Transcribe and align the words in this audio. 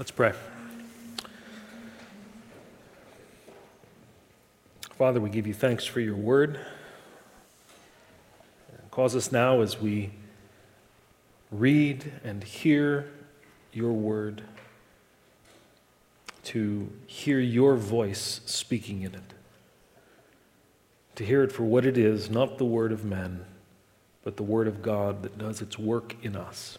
Let's 0.00 0.12
pray. 0.12 0.32
Father, 4.96 5.20
we 5.20 5.28
give 5.28 5.46
you 5.46 5.52
thanks 5.52 5.84
for 5.84 6.00
your 6.00 6.16
word. 6.16 6.58
Cause 8.90 9.14
us 9.14 9.30
now 9.30 9.60
as 9.60 9.78
we 9.78 10.12
read 11.52 12.10
and 12.24 12.42
hear 12.42 13.10
your 13.74 13.92
word 13.92 14.40
to 16.44 16.90
hear 17.06 17.38
your 17.38 17.76
voice 17.76 18.40
speaking 18.46 19.02
in 19.02 19.14
it, 19.14 19.34
to 21.16 21.26
hear 21.26 21.42
it 21.42 21.52
for 21.52 21.64
what 21.64 21.84
it 21.84 21.98
is, 21.98 22.30
not 22.30 22.56
the 22.56 22.64
word 22.64 22.90
of 22.90 23.04
men, 23.04 23.44
but 24.24 24.38
the 24.38 24.44
word 24.44 24.66
of 24.66 24.80
God 24.80 25.22
that 25.24 25.36
does 25.36 25.60
its 25.60 25.78
work 25.78 26.16
in 26.22 26.36
us. 26.36 26.78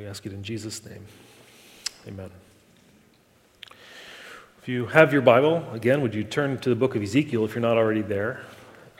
We 0.00 0.06
ask 0.06 0.24
it 0.24 0.32
in 0.32 0.42
Jesus' 0.42 0.82
name. 0.86 1.04
Amen. 2.08 2.30
If 4.62 4.66
you 4.66 4.86
have 4.86 5.12
your 5.12 5.20
Bible, 5.20 5.62
again, 5.74 6.00
would 6.00 6.14
you 6.14 6.24
turn 6.24 6.56
to 6.60 6.70
the 6.70 6.74
book 6.74 6.96
of 6.96 7.02
Ezekiel 7.02 7.44
if 7.44 7.54
you're 7.54 7.60
not 7.60 7.76
already 7.76 8.00
there? 8.00 8.40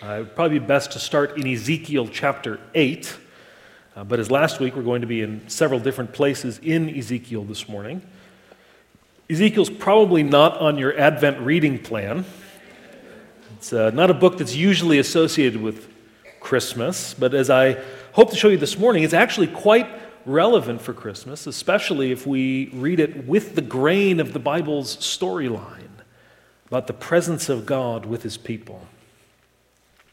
Uh, 0.02 0.06
it 0.08 0.18
would 0.18 0.34
probably 0.34 0.58
be 0.58 0.66
best 0.66 0.92
to 0.92 0.98
start 0.98 1.38
in 1.38 1.46
Ezekiel 1.46 2.06
chapter 2.06 2.60
8. 2.74 3.16
Uh, 3.96 4.04
but 4.04 4.20
as 4.20 4.30
last 4.30 4.60
week, 4.60 4.76
we're 4.76 4.82
going 4.82 5.00
to 5.00 5.06
be 5.06 5.22
in 5.22 5.48
several 5.48 5.80
different 5.80 6.12
places 6.12 6.58
in 6.58 6.94
Ezekiel 6.94 7.44
this 7.44 7.66
morning. 7.66 8.02
Ezekiel's 9.30 9.70
probably 9.70 10.22
not 10.22 10.58
on 10.58 10.76
your 10.76 10.94
Advent 10.98 11.40
reading 11.40 11.78
plan. 11.78 12.26
It's 13.56 13.72
uh, 13.72 13.88
not 13.88 14.10
a 14.10 14.14
book 14.14 14.36
that's 14.36 14.54
usually 14.54 14.98
associated 14.98 15.62
with 15.62 15.88
Christmas, 16.40 17.14
but 17.14 17.32
as 17.32 17.48
I 17.48 17.82
hope 18.12 18.28
to 18.32 18.36
show 18.36 18.48
you 18.48 18.58
this 18.58 18.78
morning, 18.78 19.02
it's 19.02 19.14
actually 19.14 19.46
quite 19.46 19.88
relevant 20.26 20.80
for 20.80 20.92
Christmas, 20.92 21.46
especially 21.46 22.12
if 22.12 22.26
we 22.26 22.68
read 22.68 23.00
it 23.00 23.26
with 23.26 23.54
the 23.54 23.62
grain 23.62 24.20
of 24.20 24.32
the 24.32 24.38
Bible's 24.38 24.96
storyline 24.96 25.88
about 26.66 26.86
the 26.86 26.92
presence 26.92 27.48
of 27.48 27.66
God 27.66 28.06
with 28.06 28.22
his 28.22 28.36
people. 28.36 28.86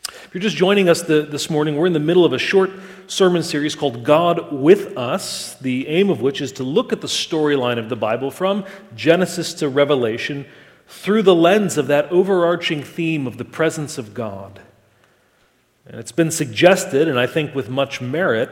If 0.08 0.34
you're 0.34 0.42
just 0.42 0.58
joining 0.58 0.90
us 0.90 1.04
the, 1.04 1.22
this 1.22 1.50
morning, 1.50 1.78
we're 1.78 1.86
in 1.86 1.94
the 1.94 2.00
middle 2.00 2.26
of 2.26 2.34
a 2.34 2.40
short 2.40 2.72
sermon 3.08 3.44
series 3.44 3.76
called 3.76 4.04
God 4.04 4.52
with 4.52 4.98
Us, 4.98 5.56
the 5.56 5.88
aim 5.88 6.10
of 6.10 6.22
which 6.22 6.42
is 6.42 6.52
to 6.54 6.64
look 6.64 6.92
at 6.92 7.02
the 7.02 7.08
storyline 7.08 7.78
of 7.80 7.90
the 7.90 7.96
Bible 7.96 8.32
from 8.32 8.66
Genesis 8.96 9.54
to 9.56 9.70
Revelation 9.70 10.46
through 10.88 11.22
the 11.22 11.36
lens 11.36 11.78
of 11.78 11.88
that 11.88 12.12
overarching 12.12 12.84
theme 12.84 13.28
of 13.28 13.38
the 13.38 13.46
presence 13.46 13.98
of 13.98 14.14
God. 14.14 14.62
And 15.86 16.00
it's 16.00 16.12
been 16.12 16.32
suggested, 16.32 17.08
and 17.08 17.20
I 17.20 17.28
think 17.28 17.56
with 17.56 17.70
much 17.70 18.02
merit, 18.02 18.50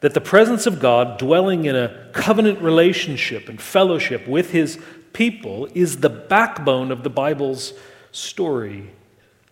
that 0.00 0.14
the 0.14 0.20
presence 0.20 0.66
of 0.66 0.80
God 0.80 1.18
dwelling 1.18 1.64
in 1.64 1.74
a 1.74 2.08
covenant 2.12 2.60
relationship 2.60 3.48
and 3.48 3.60
fellowship 3.60 4.28
with 4.28 4.50
his 4.50 4.78
people 5.12 5.68
is 5.74 5.98
the 5.98 6.08
backbone 6.08 6.92
of 6.92 7.02
the 7.02 7.10
Bible's 7.10 7.72
story. 8.12 8.90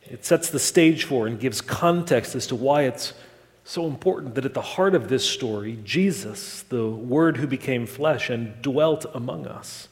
It 0.02 0.24
sets 0.24 0.50
the 0.50 0.58
stage 0.58 1.05
for 1.05 1.27
and 1.27 1.41
gives 1.41 1.61
context 1.61 2.34
as 2.34 2.47
to 2.48 2.55
why 2.55 2.83
it's 2.83 3.12
so 3.64 3.86
important 3.86 4.36
that 4.36 4.44
at 4.44 4.55
the 4.55 4.62
heart 4.62 4.94
of 4.94 5.08
this 5.08 5.28
story, 5.28 5.78
Jesus, 5.83 6.62
the 6.62 6.89
Word 6.89 7.39
who 7.39 7.48
became 7.48 7.84
flesh 7.84 8.30
and 8.30 8.62
dwelt 8.62 9.05
among 9.12 9.48
us, 9.48 9.89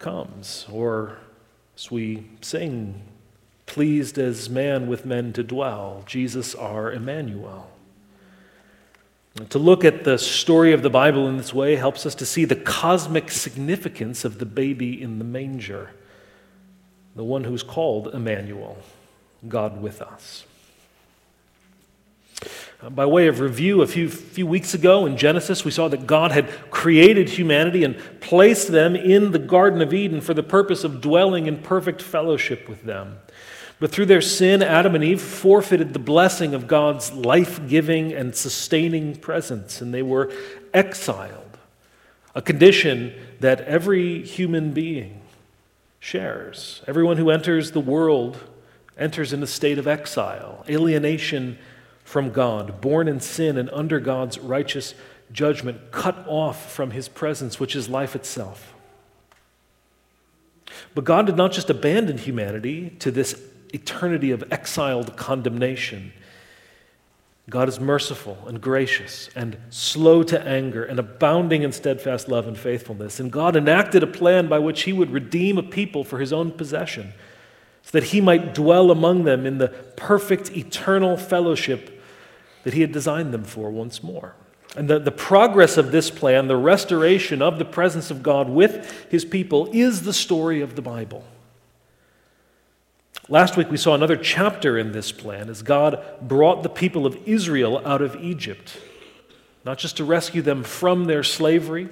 comes. 0.00 0.66
Or, 0.70 1.18
as 1.76 1.92
we 1.92 2.28
sing, 2.40 3.02
pleased 3.66 4.18
as 4.18 4.50
man 4.50 4.88
with 4.88 5.06
men 5.06 5.32
to 5.34 5.44
dwell, 5.44 6.02
Jesus 6.06 6.56
our 6.56 6.92
Emmanuel. 6.92 7.70
To 9.50 9.58
look 9.58 9.84
at 9.84 10.04
the 10.04 10.18
story 10.18 10.72
of 10.72 10.82
the 10.82 10.90
Bible 10.90 11.28
in 11.28 11.36
this 11.36 11.54
way 11.54 11.76
helps 11.76 12.04
us 12.06 12.14
to 12.16 12.26
see 12.26 12.44
the 12.44 12.56
cosmic 12.56 13.30
significance 13.30 14.24
of 14.24 14.38
the 14.38 14.46
baby 14.46 15.00
in 15.00 15.18
the 15.18 15.24
manger, 15.24 15.90
the 17.14 17.24
one 17.24 17.44
who's 17.44 17.62
called 17.62 18.08
Emmanuel, 18.14 18.78
God 19.46 19.80
with 19.80 20.02
us. 20.02 20.44
Uh, 22.80 22.90
by 22.90 23.04
way 23.04 23.26
of 23.26 23.40
review, 23.40 23.82
a 23.82 23.86
few, 23.86 24.08
few 24.08 24.46
weeks 24.46 24.72
ago 24.72 25.04
in 25.04 25.16
Genesis, 25.16 25.64
we 25.64 25.70
saw 25.70 25.88
that 25.88 26.06
God 26.06 26.30
had 26.30 26.48
created 26.70 27.28
humanity 27.28 27.82
and 27.82 27.96
placed 28.20 28.68
them 28.68 28.94
in 28.94 29.32
the 29.32 29.38
Garden 29.38 29.82
of 29.82 29.92
Eden 29.92 30.20
for 30.20 30.32
the 30.32 30.44
purpose 30.44 30.84
of 30.84 31.00
dwelling 31.00 31.46
in 31.46 31.58
perfect 31.58 32.00
fellowship 32.00 32.68
with 32.68 32.84
them. 32.84 33.18
But 33.80 33.92
through 33.92 34.06
their 34.06 34.20
sin, 34.20 34.62
Adam 34.62 34.94
and 34.94 35.04
Eve 35.04 35.20
forfeited 35.20 35.92
the 35.92 36.00
blessing 36.00 36.52
of 36.52 36.66
God's 36.66 37.12
life 37.12 37.66
giving 37.68 38.12
and 38.12 38.34
sustaining 38.34 39.14
presence, 39.16 39.80
and 39.80 39.94
they 39.94 40.02
were 40.02 40.32
exiled, 40.74 41.58
a 42.34 42.42
condition 42.42 43.14
that 43.38 43.60
every 43.60 44.22
human 44.22 44.72
being 44.72 45.20
shares. 46.00 46.82
Everyone 46.88 47.18
who 47.18 47.30
enters 47.30 47.70
the 47.70 47.80
world 47.80 48.38
enters 48.96 49.32
in 49.32 49.42
a 49.44 49.46
state 49.46 49.78
of 49.78 49.86
exile, 49.86 50.64
alienation 50.68 51.56
from 52.02 52.30
God, 52.30 52.80
born 52.80 53.06
in 53.06 53.20
sin 53.20 53.56
and 53.56 53.70
under 53.70 54.00
God's 54.00 54.38
righteous 54.38 54.94
judgment, 55.30 55.92
cut 55.92 56.24
off 56.26 56.72
from 56.72 56.90
his 56.90 57.08
presence, 57.08 57.60
which 57.60 57.76
is 57.76 57.88
life 57.88 58.16
itself. 58.16 58.74
But 60.94 61.04
God 61.04 61.26
did 61.26 61.36
not 61.36 61.52
just 61.52 61.70
abandon 61.70 62.18
humanity 62.18 62.90
to 62.98 63.10
this 63.10 63.40
eternity 63.74 64.30
of 64.30 64.44
exiled 64.50 65.16
condemnation. 65.16 66.12
God 67.50 67.68
is 67.68 67.80
merciful 67.80 68.36
and 68.46 68.60
gracious 68.60 69.30
and 69.34 69.56
slow 69.70 70.22
to 70.24 70.40
anger 70.46 70.84
and 70.84 70.98
abounding 70.98 71.62
in 71.62 71.72
steadfast 71.72 72.28
love 72.28 72.46
and 72.46 72.58
faithfulness. 72.58 73.20
And 73.20 73.32
God 73.32 73.56
enacted 73.56 74.02
a 74.02 74.06
plan 74.06 74.48
by 74.48 74.58
which 74.58 74.82
he 74.82 74.92
would 74.92 75.10
redeem 75.10 75.56
a 75.56 75.62
people 75.62 76.04
for 76.04 76.18
his 76.18 76.32
own 76.32 76.52
possession, 76.52 77.14
so 77.82 77.90
that 77.92 78.08
he 78.08 78.20
might 78.20 78.52
dwell 78.52 78.90
among 78.90 79.24
them 79.24 79.46
in 79.46 79.56
the 79.56 79.68
perfect 79.68 80.54
eternal 80.54 81.16
fellowship 81.16 82.02
that 82.64 82.74
he 82.74 82.82
had 82.82 82.92
designed 82.92 83.32
them 83.32 83.44
for 83.44 83.70
once 83.70 84.02
more. 84.02 84.34
And 84.76 84.90
the, 84.90 84.98
the 84.98 85.10
progress 85.10 85.78
of 85.78 85.90
this 85.90 86.10
plan, 86.10 86.48
the 86.48 86.56
restoration 86.56 87.40
of 87.40 87.58
the 87.58 87.64
presence 87.64 88.10
of 88.10 88.22
God 88.22 88.50
with 88.50 89.06
his 89.10 89.24
people, 89.24 89.70
is 89.72 90.02
the 90.02 90.12
story 90.12 90.60
of 90.60 90.76
the 90.76 90.82
Bible. 90.82 91.24
Last 93.30 93.58
week 93.58 93.70
we 93.70 93.76
saw 93.76 93.94
another 93.94 94.16
chapter 94.16 94.78
in 94.78 94.92
this 94.92 95.12
plan 95.12 95.50
as 95.50 95.60
God 95.60 96.02
brought 96.22 96.62
the 96.62 96.70
people 96.70 97.04
of 97.04 97.28
Israel 97.28 97.86
out 97.86 98.00
of 98.00 98.16
Egypt, 98.16 98.80
not 99.66 99.76
just 99.76 99.98
to 99.98 100.04
rescue 100.04 100.40
them 100.40 100.64
from 100.64 101.04
their 101.04 101.22
slavery, 101.22 101.90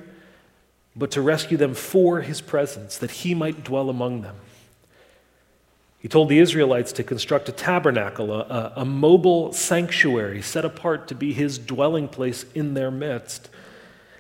but 0.94 1.10
to 1.10 1.20
rescue 1.20 1.58
them 1.58 1.75
for 1.75 2.22
his 2.22 2.41
presence, 2.41 2.96
that 2.96 3.10
he 3.10 3.34
might 3.34 3.64
dwell 3.64 3.91
among 3.91 4.22
them. 4.22 4.36
He 5.98 6.08
told 6.08 6.30
the 6.30 6.38
Israelites 6.38 6.92
to 6.92 7.04
construct 7.04 7.50
a 7.50 7.52
tabernacle, 7.52 8.32
a, 8.32 8.72
a, 8.75 8.84
mobile 8.86 9.52
sanctuary 9.52 10.41
set 10.41 10.64
apart 10.64 11.06
to 11.08 11.14
be 11.14 11.34
his 11.34 11.58
dwelling 11.58 12.08
place 12.08 12.46
in 12.54 12.72
their 12.72 12.91
midst. 12.91 13.50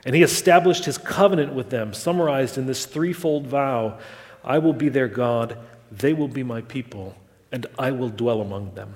And 0.04 0.14
he 0.14 0.22
established 0.22 0.84
his 0.84 0.98
covenant 0.98 1.54
with 1.54 1.70
them, 1.70 1.94
summarized 1.94 2.58
in 2.58 2.66
this 2.66 2.84
threefold 2.84 3.46
vow 3.46 3.98
I 4.44 4.58
will 4.58 4.74
be 4.74 4.90
their 4.90 5.08
God 5.08 5.56
they 5.90 6.12
will 6.12 6.28
be 6.28 6.42
my 6.42 6.60
people, 6.60 7.16
and 7.52 7.66
I 7.78 7.90
will 7.90 8.08
dwell 8.08 8.40
among 8.40 8.74
them. 8.74 8.94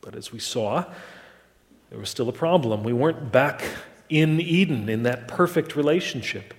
But 0.00 0.14
as 0.14 0.32
we 0.32 0.38
saw, 0.38 0.84
there 1.90 1.98
was 1.98 2.08
still 2.08 2.28
a 2.28 2.32
problem. 2.32 2.84
We 2.84 2.92
weren't 2.92 3.32
back 3.32 3.62
in 4.08 4.40
Eden 4.40 4.88
in 4.88 5.02
that 5.04 5.28
perfect 5.28 5.76
relationship. 5.76 6.54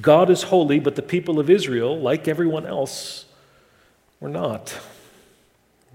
God 0.00 0.28
is 0.30 0.44
holy, 0.44 0.80
but 0.80 0.96
the 0.96 1.02
people 1.02 1.38
of 1.38 1.48
Israel, 1.48 1.98
like 1.98 2.28
everyone 2.28 2.66
else, 2.66 3.24
were 4.20 4.28
not. 4.28 4.78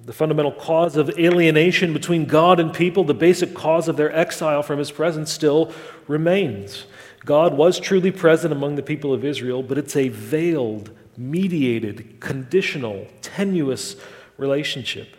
The 0.03 0.13
fundamental 0.13 0.52
cause 0.52 0.98
of 0.98 1.10
alienation 1.19 1.94
between 1.94 2.25
God 2.25 2.60
and 2.60 2.74
people, 2.74 3.04
the 3.04 3.13
basic 3.13 3.54
cause 3.54 3.88
of 3.88 3.98
their 3.98 4.16
exile 4.16 4.63
from 4.63 4.80
his 4.80 4.92
presence, 4.92 5.31
still 5.31 5.72
remains. 6.07 6.86
God 7.25 7.56
was 7.56 7.79
truly 7.79 8.12
present 8.12 8.51
among 8.51 8.75
the 8.75 8.83
people 8.83 9.13
of 9.13 9.23
Israel, 9.23 9.62
but 9.62 9.77
it's 9.77 9.95
a 9.95 10.09
veiled, 10.09 10.91
mediated, 11.18 12.19
conditional, 12.19 13.07
tenuous 13.21 13.95
relationship. 14.38 15.15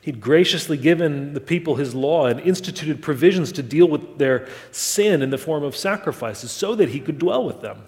He'd 0.00 0.20
graciously 0.20 0.76
given 0.76 1.34
the 1.34 1.40
people 1.40 1.74
his 1.74 1.94
law 1.94 2.26
and 2.26 2.40
instituted 2.40 3.02
provisions 3.02 3.52
to 3.52 3.62
deal 3.62 3.88
with 3.88 4.18
their 4.18 4.48
sin 4.70 5.20
in 5.20 5.30
the 5.30 5.38
form 5.38 5.64
of 5.64 5.76
sacrifices 5.76 6.52
so 6.52 6.74
that 6.76 6.90
he 6.90 7.00
could 7.00 7.18
dwell 7.18 7.44
with 7.44 7.60
them. 7.60 7.82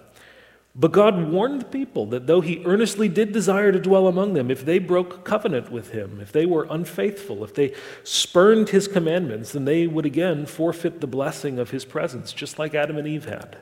But 0.79 0.93
God 0.93 1.29
warned 1.29 1.59
the 1.59 1.65
people 1.65 2.05
that 2.05 2.25
though 2.25 2.39
he 2.39 2.63
earnestly 2.63 3.09
did 3.09 3.33
desire 3.33 3.69
to 3.73 3.81
dwell 3.81 4.07
among 4.07 4.33
them, 4.33 4.49
if 4.49 4.63
they 4.63 4.79
broke 4.79 5.25
covenant 5.25 5.69
with 5.69 5.91
him, 5.91 6.19
if 6.21 6.31
they 6.31 6.45
were 6.45 6.65
unfaithful, 6.69 7.43
if 7.43 7.53
they 7.53 7.73
spurned 8.05 8.69
his 8.69 8.87
commandments, 8.87 9.51
then 9.51 9.65
they 9.65 9.87
would 9.87 10.05
again 10.05 10.45
forfeit 10.45 11.01
the 11.01 11.07
blessing 11.07 11.59
of 11.59 11.71
his 11.71 11.83
presence, 11.83 12.31
just 12.31 12.57
like 12.57 12.73
Adam 12.73 12.97
and 12.97 13.05
Eve 13.05 13.25
had. 13.25 13.57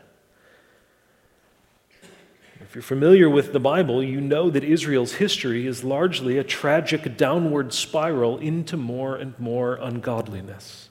If 2.62 2.76
you're 2.76 2.84
familiar 2.84 3.30
with 3.32 3.52
the 3.52 3.60
Bible, 3.60 4.04
you 4.04 4.22
know 4.22 4.52
that 4.52 4.64
Israel's 4.64 5.14
history 5.14 5.66
is 5.66 5.84
largely 5.84 6.38
a 6.38 6.44
tragic 6.44 7.18
downward 7.18 7.74
spiral 7.74 8.38
into 8.38 8.78
more 8.78 9.16
and 9.16 9.34
more 9.40 9.76
ungodliness. 9.78 10.87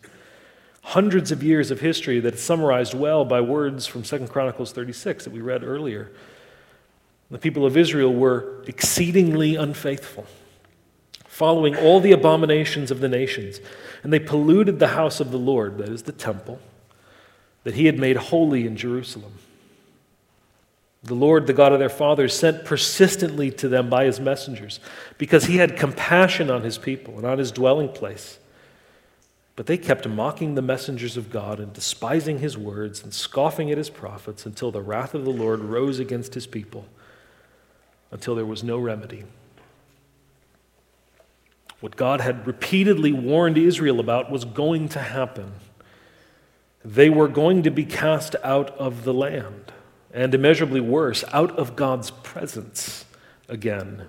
Hundreds 0.91 1.33
of 1.33 1.43
years 1.43 1.73
of 1.73 1.81
history 1.81 2.21
that 2.21 2.35
is 2.35 2.41
summarized 2.41 2.95
well 2.95 3.25
by 3.25 3.41
words 3.41 3.89
from 3.89 4.05
2 4.05 4.29
Chronicles 4.29 4.71
36 4.71 5.25
that 5.25 5.33
we 5.33 5.41
read 5.41 5.65
earlier. 5.65 6.13
The 7.29 7.39
people 7.39 7.67
of 7.67 7.77
Israel 7.77 8.15
were 8.15 8.63
exceedingly 8.69 9.57
unfaithful, 9.57 10.27
following 11.25 11.75
all 11.75 11.99
the 11.99 12.13
abominations 12.13 12.93
of 12.93 13.01
the 13.01 13.09
nations, 13.09 13.59
and 14.05 14.13
they 14.13 14.21
polluted 14.21 14.79
the 14.79 14.87
house 14.87 15.19
of 15.19 15.33
the 15.33 15.39
Lord, 15.39 15.77
that 15.79 15.89
is 15.89 16.05
the 16.05 16.13
temple, 16.13 16.61
that 17.65 17.75
he 17.75 17.87
had 17.87 17.99
made 17.99 18.17
holy 18.17 18.65
in 18.65 18.77
Jerusalem. 18.77 19.33
The 21.03 21.15
Lord, 21.15 21.49
the 21.49 21.53
God 21.53 21.73
of 21.73 21.81
their 21.81 21.89
fathers, 21.89 22.33
sent 22.33 22.65
persistently 22.65 23.51
to 23.51 23.69
them 23.69 23.91
by 23.91 24.05
his 24.05 24.21
messengers 24.21 24.79
because 25.19 25.47
he 25.47 25.57
had 25.57 25.77
compassion 25.77 26.49
on 26.49 26.63
his 26.63 26.79
people 26.79 27.17
and 27.17 27.27
on 27.27 27.39
his 27.39 27.51
dwelling 27.51 27.89
place. 27.89 28.39
But 29.57 29.65
they 29.67 29.79
kept 29.79 30.07
mocking 30.07 30.55
the 30.55 30.63
messengers 30.63 31.17
of 31.17 31.31
God 31.31 31.59
and 31.59 31.73
despising 31.73 32.41
his 32.41 32.59
words 32.59 33.03
and 33.03 33.13
scoffing 33.13 33.71
at 33.71 33.79
his 33.79 33.89
prophets 33.89 34.45
until 34.45 34.71
the 34.71 34.83
wrath 34.83 35.15
of 35.15 35.25
the 35.25 35.31
Lord 35.31 35.61
rose 35.61 35.99
against 35.99 36.35
his 36.35 36.47
people, 36.47 36.85
until 38.11 38.35
there 38.35 38.45
was 38.45 38.63
no 38.63 38.79
remedy. 38.79 39.25
What 41.81 41.97
God 41.97 42.21
had 42.21 42.47
repeatedly 42.47 43.13
warned 43.13 43.57
Israel 43.57 43.99
about 43.99 44.31
was 44.31 44.45
going 44.45 44.89
to 44.91 44.99
happen. 44.99 45.53
They 46.85 47.09
were 47.11 47.29
going 47.29 47.63
to 47.63 47.71
be 47.71 47.85
cast 47.85 48.37
out 48.45 48.71
of 48.79 49.05
the 49.05 49.15
land 49.15 49.73
and 50.13 50.35
immeasurably 50.35 50.81
worse, 50.81 51.25
out 51.33 51.59
of 51.59 51.77
God's 51.77 52.11
presence 52.11 53.05
again. 53.49 54.07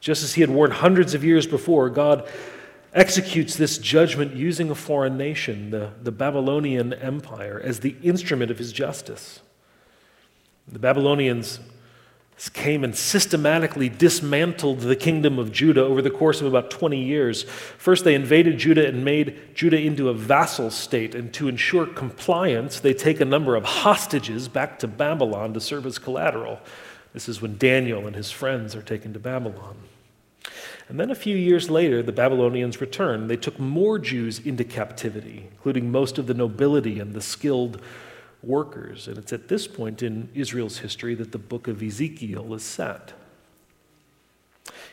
Just 0.00 0.22
as 0.22 0.34
he 0.34 0.40
had 0.40 0.50
warned 0.50 0.74
hundreds 0.74 1.14
of 1.14 1.24
years 1.24 1.46
before, 1.46 1.90
God 1.90 2.28
executes 2.96 3.56
this 3.56 3.78
judgment 3.78 4.34
using 4.34 4.70
a 4.70 4.74
foreign 4.74 5.16
nation, 5.16 5.70
the, 5.70 5.92
the 6.02 6.10
Babylonian 6.10 6.94
Empire, 6.94 7.60
as 7.62 7.80
the 7.80 7.94
instrument 8.02 8.50
of 8.50 8.58
his 8.58 8.72
justice. 8.72 9.40
The 10.66 10.78
Babylonians 10.78 11.60
came 12.52 12.84
and 12.84 12.94
systematically 12.94 13.88
dismantled 13.88 14.80
the 14.80 14.96
kingdom 14.96 15.38
of 15.38 15.52
Judah 15.52 15.82
over 15.82 16.02
the 16.02 16.10
course 16.10 16.40
of 16.40 16.46
about 16.46 16.70
20 16.70 17.02
years. 17.02 17.44
First, 17.44 18.04
they 18.04 18.14
invaded 18.14 18.58
Judah 18.58 18.86
and 18.86 19.04
made 19.04 19.54
Judah 19.54 19.80
into 19.80 20.08
a 20.08 20.14
vassal 20.14 20.70
state. 20.70 21.14
And 21.14 21.32
to 21.34 21.48
ensure 21.48 21.86
compliance, 21.86 22.80
they 22.80 22.92
take 22.92 23.20
a 23.20 23.24
number 23.24 23.56
of 23.56 23.64
hostages 23.64 24.48
back 24.48 24.78
to 24.80 24.88
Babylon 24.88 25.54
to 25.54 25.60
serve 25.60 25.86
as 25.86 25.98
collateral. 25.98 26.60
This 27.14 27.28
is 27.28 27.40
when 27.40 27.56
Daniel 27.56 28.06
and 28.06 28.14
his 28.14 28.30
friends 28.30 28.74
are 28.74 28.82
taken 28.82 29.14
to 29.14 29.18
Babylon. 29.18 29.76
And 30.88 31.00
then 31.00 31.10
a 31.10 31.16
few 31.16 31.36
years 31.36 31.68
later, 31.68 32.02
the 32.02 32.12
Babylonians 32.12 32.80
returned. 32.80 33.28
They 33.28 33.36
took 33.36 33.58
more 33.58 33.98
Jews 33.98 34.38
into 34.38 34.62
captivity, 34.62 35.48
including 35.50 35.90
most 35.90 36.16
of 36.16 36.26
the 36.26 36.34
nobility 36.34 37.00
and 37.00 37.12
the 37.12 37.20
skilled 37.20 37.80
workers. 38.42 39.08
And 39.08 39.18
it's 39.18 39.32
at 39.32 39.48
this 39.48 39.66
point 39.66 40.02
in 40.02 40.28
Israel's 40.34 40.78
history 40.78 41.14
that 41.16 41.32
the 41.32 41.38
book 41.38 41.66
of 41.66 41.82
Ezekiel 41.82 42.54
is 42.54 42.62
set. 42.62 43.12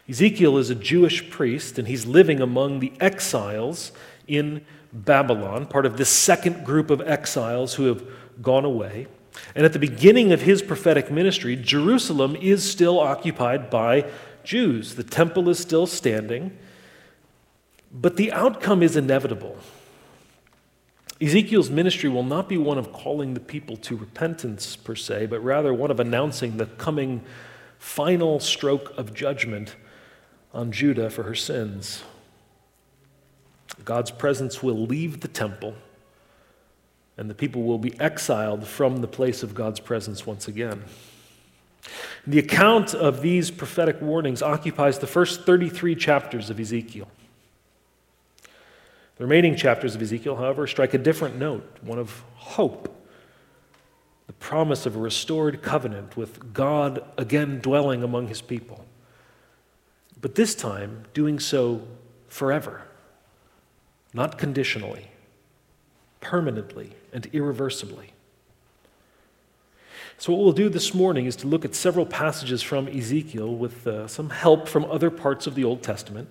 Ezekiel 0.10 0.57
is 0.57 0.69
a 0.69 0.75
Jewish 0.75 1.30
priest, 1.30 1.78
and 1.78 1.88
he's 1.88 2.06
living 2.06 2.42
among 2.42 2.80
the 2.80 2.92
exiles 3.00 3.92
in 4.28 4.66
Babylon, 4.92 5.66
part 5.66 5.86
of 5.86 5.98
this 5.98 6.10
second 6.10 6.66
group 6.66 6.90
of 6.90 7.01
exiles 7.01 7.75
who 7.75 7.86
have 7.86 8.04
gone 8.42 8.66
away. 8.66 9.07
And 9.56 9.66
at 9.66 9.74
the 9.74 9.80
beginning 9.80 10.31
of 10.31 10.42
his 10.42 10.62
prophetic 10.62 11.10
ministry, 11.10 11.56
Jerusalem 11.56 12.36
is 12.36 12.69
still 12.69 13.00
occupied 13.00 13.69
by 13.69 14.06
Jews. 14.44 14.95
The 14.95 15.04
temple 15.04 15.50
is 15.50 15.60
still 15.60 15.88
standing, 15.88 16.57
but 17.92 18.18
the 18.18 18.31
outcome 18.31 18.84
is 18.84 18.95
inevitable. 18.95 19.57
Ezekiel's 21.22 21.69
ministry 21.69 22.10
will 22.10 22.24
not 22.24 22.50
be 22.50 22.57
one 22.57 22.78
of 22.78 22.92
calling 22.92 23.34
the 23.34 23.40
people 23.40 23.78
to 23.78 23.95
repentance 23.95 24.75
per 24.75 24.95
se, 24.95 25.28
but 25.28 25.40
rather 25.40 25.74
one 25.74 25.92
of 25.92 26.00
announcing 26.00 26.57
the 26.57 26.66
coming 26.66 27.22
final 27.80 28.40
stroke 28.40 28.94
of 28.98 29.13
judgment 29.13 29.75
on 30.54 30.72
Judah 30.72 31.10
for 31.10 31.24
her 31.24 31.36
sins. 31.36 32.04
God's 33.86 34.12
presence 34.12 34.62
will 34.62 34.86
leave 34.86 35.22
the 35.22 35.28
temple, 35.28 35.75
and 37.18 37.30
the 37.30 37.36
people 37.36 37.63
will 37.63 37.80
be 37.80 37.98
exiled 38.00 38.68
from 38.68 38.98
the 38.98 39.07
place 39.07 39.44
of 39.44 39.56
God's 39.56 39.80
presence 39.80 40.25
once 40.25 40.48
again. 40.48 40.84
The 42.25 42.39
account 42.39 42.94
of 42.94 43.21
these 43.21 43.51
prophetic 43.51 44.01
warnings 44.01 44.41
occupies 44.41 45.00
the 45.00 45.07
first 45.07 45.45
33 45.45 45.95
chapters 45.95 46.50
of 46.50 46.59
Ezekiel. 46.59 47.09
The 49.18 49.24
remaining 49.25 49.56
chapters 49.56 49.94
of 49.94 50.01
Ezekiel, 50.01 50.38
however, 50.38 50.65
strike 50.65 50.94
a 50.94 50.97
different 50.97 51.38
note, 51.38 51.77
one 51.81 52.00
of 52.00 52.24
hope. 52.35 52.89
The 54.27 54.33
promise 54.33 54.85
of 54.85 54.95
a 54.95 55.00
restored 55.00 55.62
covenant 55.62 56.15
with 56.15 56.53
God 56.53 57.03
again 57.18 57.59
dwelling 57.59 58.03
among 58.03 58.27
his 58.27 58.41
people. 58.41 58.85
But 60.19 60.35
this 60.35 60.56
time, 60.56 61.03
doing 61.13 61.39
so 61.39 61.81
forever, 62.30 62.83
not 64.13 64.38
conditionally, 64.38 65.12
permanently, 66.21 66.94
and 67.12 67.25
irreversibly. 67.33 68.12
So, 70.24 70.31
what 70.31 70.42
we'll 70.42 70.54
do 70.54 70.70
this 70.70 70.94
morning 70.94 71.25
is 71.25 71.36
to 71.36 71.48
look 71.48 71.66
at 71.66 71.75
several 71.75 72.06
passages 72.06 72.62
from 72.62 72.88
Ezekiel 72.88 73.54
with 73.54 73.86
uh, 73.86 74.08
some 74.08 74.30
help 74.30 74.70
from 74.70 74.86
other 74.86 75.10
parts 75.10 75.48
of 75.48 75.56
the 75.56 75.66
Old 75.66 75.84
Testament 75.84 76.30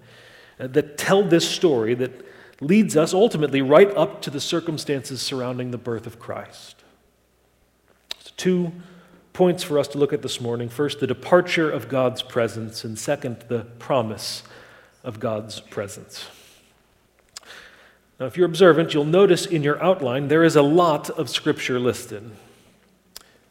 uh, 0.59 0.69
that 0.69 0.97
tell 0.97 1.23
this 1.23 1.47
story 1.47 1.93
that 1.97 2.25
leads 2.63 2.97
us 2.97 3.13
ultimately 3.13 3.61
right 3.61 3.95
up 3.95 4.23
to 4.23 4.31
the 4.31 4.41
circumstances 4.41 5.21
surrounding 5.21 5.73
the 5.73 5.77
birth 5.77 6.07
of 6.07 6.19
Christ. 6.19 6.77
So 8.19 8.31
two 8.39 8.73
points 9.35 9.63
for 9.63 9.79
us 9.79 9.89
to 9.89 9.99
look 9.99 10.15
at 10.15 10.23
this 10.23 10.41
morning. 10.41 10.71
First, 10.71 11.01
the 11.01 11.07
departure 11.07 11.71
of 11.71 11.91
God's 11.91 12.23
presence, 12.23 12.85
and 12.85 12.99
second, 12.99 13.45
the 13.49 13.67
promise 13.79 14.43
of 15.05 15.21
God's 15.21 15.61
presence. 15.61 16.29
Now, 18.19 18.25
if 18.25 18.39
you're 18.39 18.47
observant, 18.47 18.95
you'll 18.95 19.05
notice 19.05 19.45
in 19.45 19.63
your 19.63 19.79
outline 19.83 20.29
there 20.29 20.45
is 20.45 20.57
a 20.57 20.63
lot 20.63 21.11
of 21.11 21.29
scripture 21.29 21.79
listed. 21.79 22.31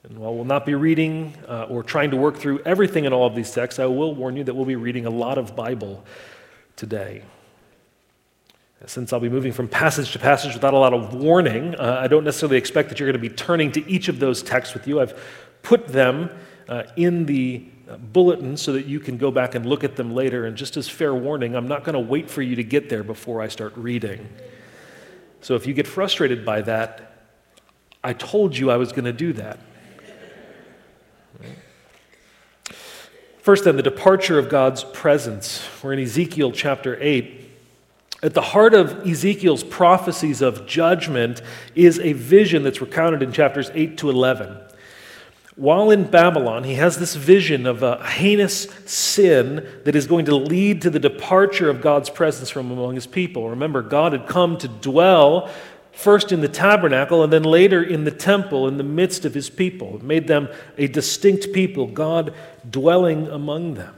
And 0.03 0.17
while 0.17 0.33
we'll 0.33 0.45
not 0.45 0.65
be 0.65 0.73
reading 0.73 1.35
uh, 1.47 1.63
or 1.63 1.83
trying 1.83 2.11
to 2.11 2.17
work 2.17 2.37
through 2.37 2.59
everything 2.63 3.05
in 3.05 3.13
all 3.13 3.27
of 3.27 3.35
these 3.35 3.51
texts, 3.51 3.79
I 3.79 3.85
will 3.85 4.15
warn 4.15 4.35
you 4.35 4.43
that 4.43 4.53
we'll 4.53 4.65
be 4.65 4.75
reading 4.75 5.05
a 5.05 5.11
lot 5.11 5.37
of 5.37 5.55
Bible 5.55 6.03
today. 6.75 7.23
Since 8.87 9.13
I'll 9.13 9.19
be 9.19 9.29
moving 9.29 9.51
from 9.51 9.67
passage 9.67 10.11
to 10.13 10.19
passage 10.19 10.55
without 10.55 10.73
a 10.73 10.77
lot 10.77 10.93
of 10.93 11.13
warning, 11.13 11.75
uh, 11.75 11.99
I 12.01 12.07
don't 12.07 12.23
necessarily 12.23 12.57
expect 12.57 12.89
that 12.89 12.99
you're 12.99 13.11
going 13.11 13.21
to 13.21 13.29
be 13.29 13.35
turning 13.35 13.71
to 13.73 13.87
each 13.87 14.07
of 14.07 14.17
those 14.17 14.41
texts 14.41 14.73
with 14.73 14.87
you. 14.87 14.99
I've 14.99 15.21
put 15.61 15.87
them 15.87 16.31
uh, 16.67 16.83
in 16.95 17.27
the 17.27 17.63
uh, 17.87 17.97
bulletin 17.97 18.57
so 18.57 18.73
that 18.73 18.87
you 18.87 18.99
can 18.99 19.17
go 19.17 19.29
back 19.29 19.53
and 19.53 19.67
look 19.67 19.83
at 19.83 19.97
them 19.97 20.15
later. 20.15 20.45
And 20.45 20.57
just 20.57 20.77
as 20.77 20.89
fair 20.89 21.13
warning, 21.13 21.55
I'm 21.55 21.67
not 21.67 21.83
going 21.83 21.93
to 21.93 21.99
wait 21.99 22.27
for 22.27 22.41
you 22.41 22.55
to 22.55 22.63
get 22.63 22.89
there 22.89 23.03
before 23.03 23.39
I 23.39 23.49
start 23.49 23.77
reading. 23.77 24.27
So 25.41 25.53
if 25.53 25.67
you 25.67 25.75
get 25.75 25.85
frustrated 25.85 26.43
by 26.43 26.63
that, 26.63 27.29
I 28.03 28.13
told 28.13 28.57
you 28.57 28.71
I 28.71 28.77
was 28.77 28.91
going 28.91 29.05
to 29.05 29.13
do 29.13 29.33
that. 29.33 29.59
First, 33.41 33.63
then, 33.63 33.75
the 33.75 33.81
departure 33.81 34.37
of 34.37 34.49
God's 34.49 34.83
presence. 34.83 35.67
We're 35.81 35.93
in 35.93 35.99
Ezekiel 35.99 36.51
chapter 36.51 36.95
8. 37.01 37.49
At 38.21 38.35
the 38.35 38.41
heart 38.41 38.75
of 38.75 39.07
Ezekiel's 39.07 39.63
prophecies 39.63 40.43
of 40.43 40.67
judgment 40.67 41.41
is 41.73 41.97
a 41.97 42.13
vision 42.13 42.61
that's 42.61 42.81
recounted 42.81 43.23
in 43.23 43.31
chapters 43.31 43.71
8 43.73 43.97
to 43.97 44.11
11. 44.11 44.57
While 45.55 45.89
in 45.89 46.03
Babylon, 46.03 46.65
he 46.65 46.75
has 46.75 46.99
this 46.99 47.15
vision 47.15 47.65
of 47.65 47.81
a 47.81 48.05
heinous 48.05 48.67
sin 48.85 49.67
that 49.85 49.95
is 49.95 50.05
going 50.05 50.25
to 50.25 50.35
lead 50.35 50.83
to 50.83 50.91
the 50.91 50.99
departure 50.99 51.67
of 51.67 51.81
God's 51.81 52.11
presence 52.11 52.51
from 52.51 52.69
among 52.69 52.93
his 52.93 53.07
people. 53.07 53.49
Remember, 53.49 53.81
God 53.81 54.11
had 54.11 54.27
come 54.27 54.55
to 54.59 54.67
dwell 54.67 55.49
first 55.91 56.31
in 56.31 56.41
the 56.41 56.47
tabernacle 56.47 57.23
and 57.23 57.31
then 57.31 57.43
later 57.43 57.83
in 57.83 58.03
the 58.03 58.11
temple 58.11 58.67
in 58.67 58.77
the 58.77 58.83
midst 58.83 59.25
of 59.25 59.33
his 59.33 59.49
people. 59.49 59.95
It 59.95 60.03
made 60.03 60.27
them 60.27 60.47
a 60.77 60.87
distinct 60.87 61.53
people, 61.53 61.87
God 61.87 62.33
dwelling 62.69 63.27
among 63.27 63.75
them. 63.75 63.95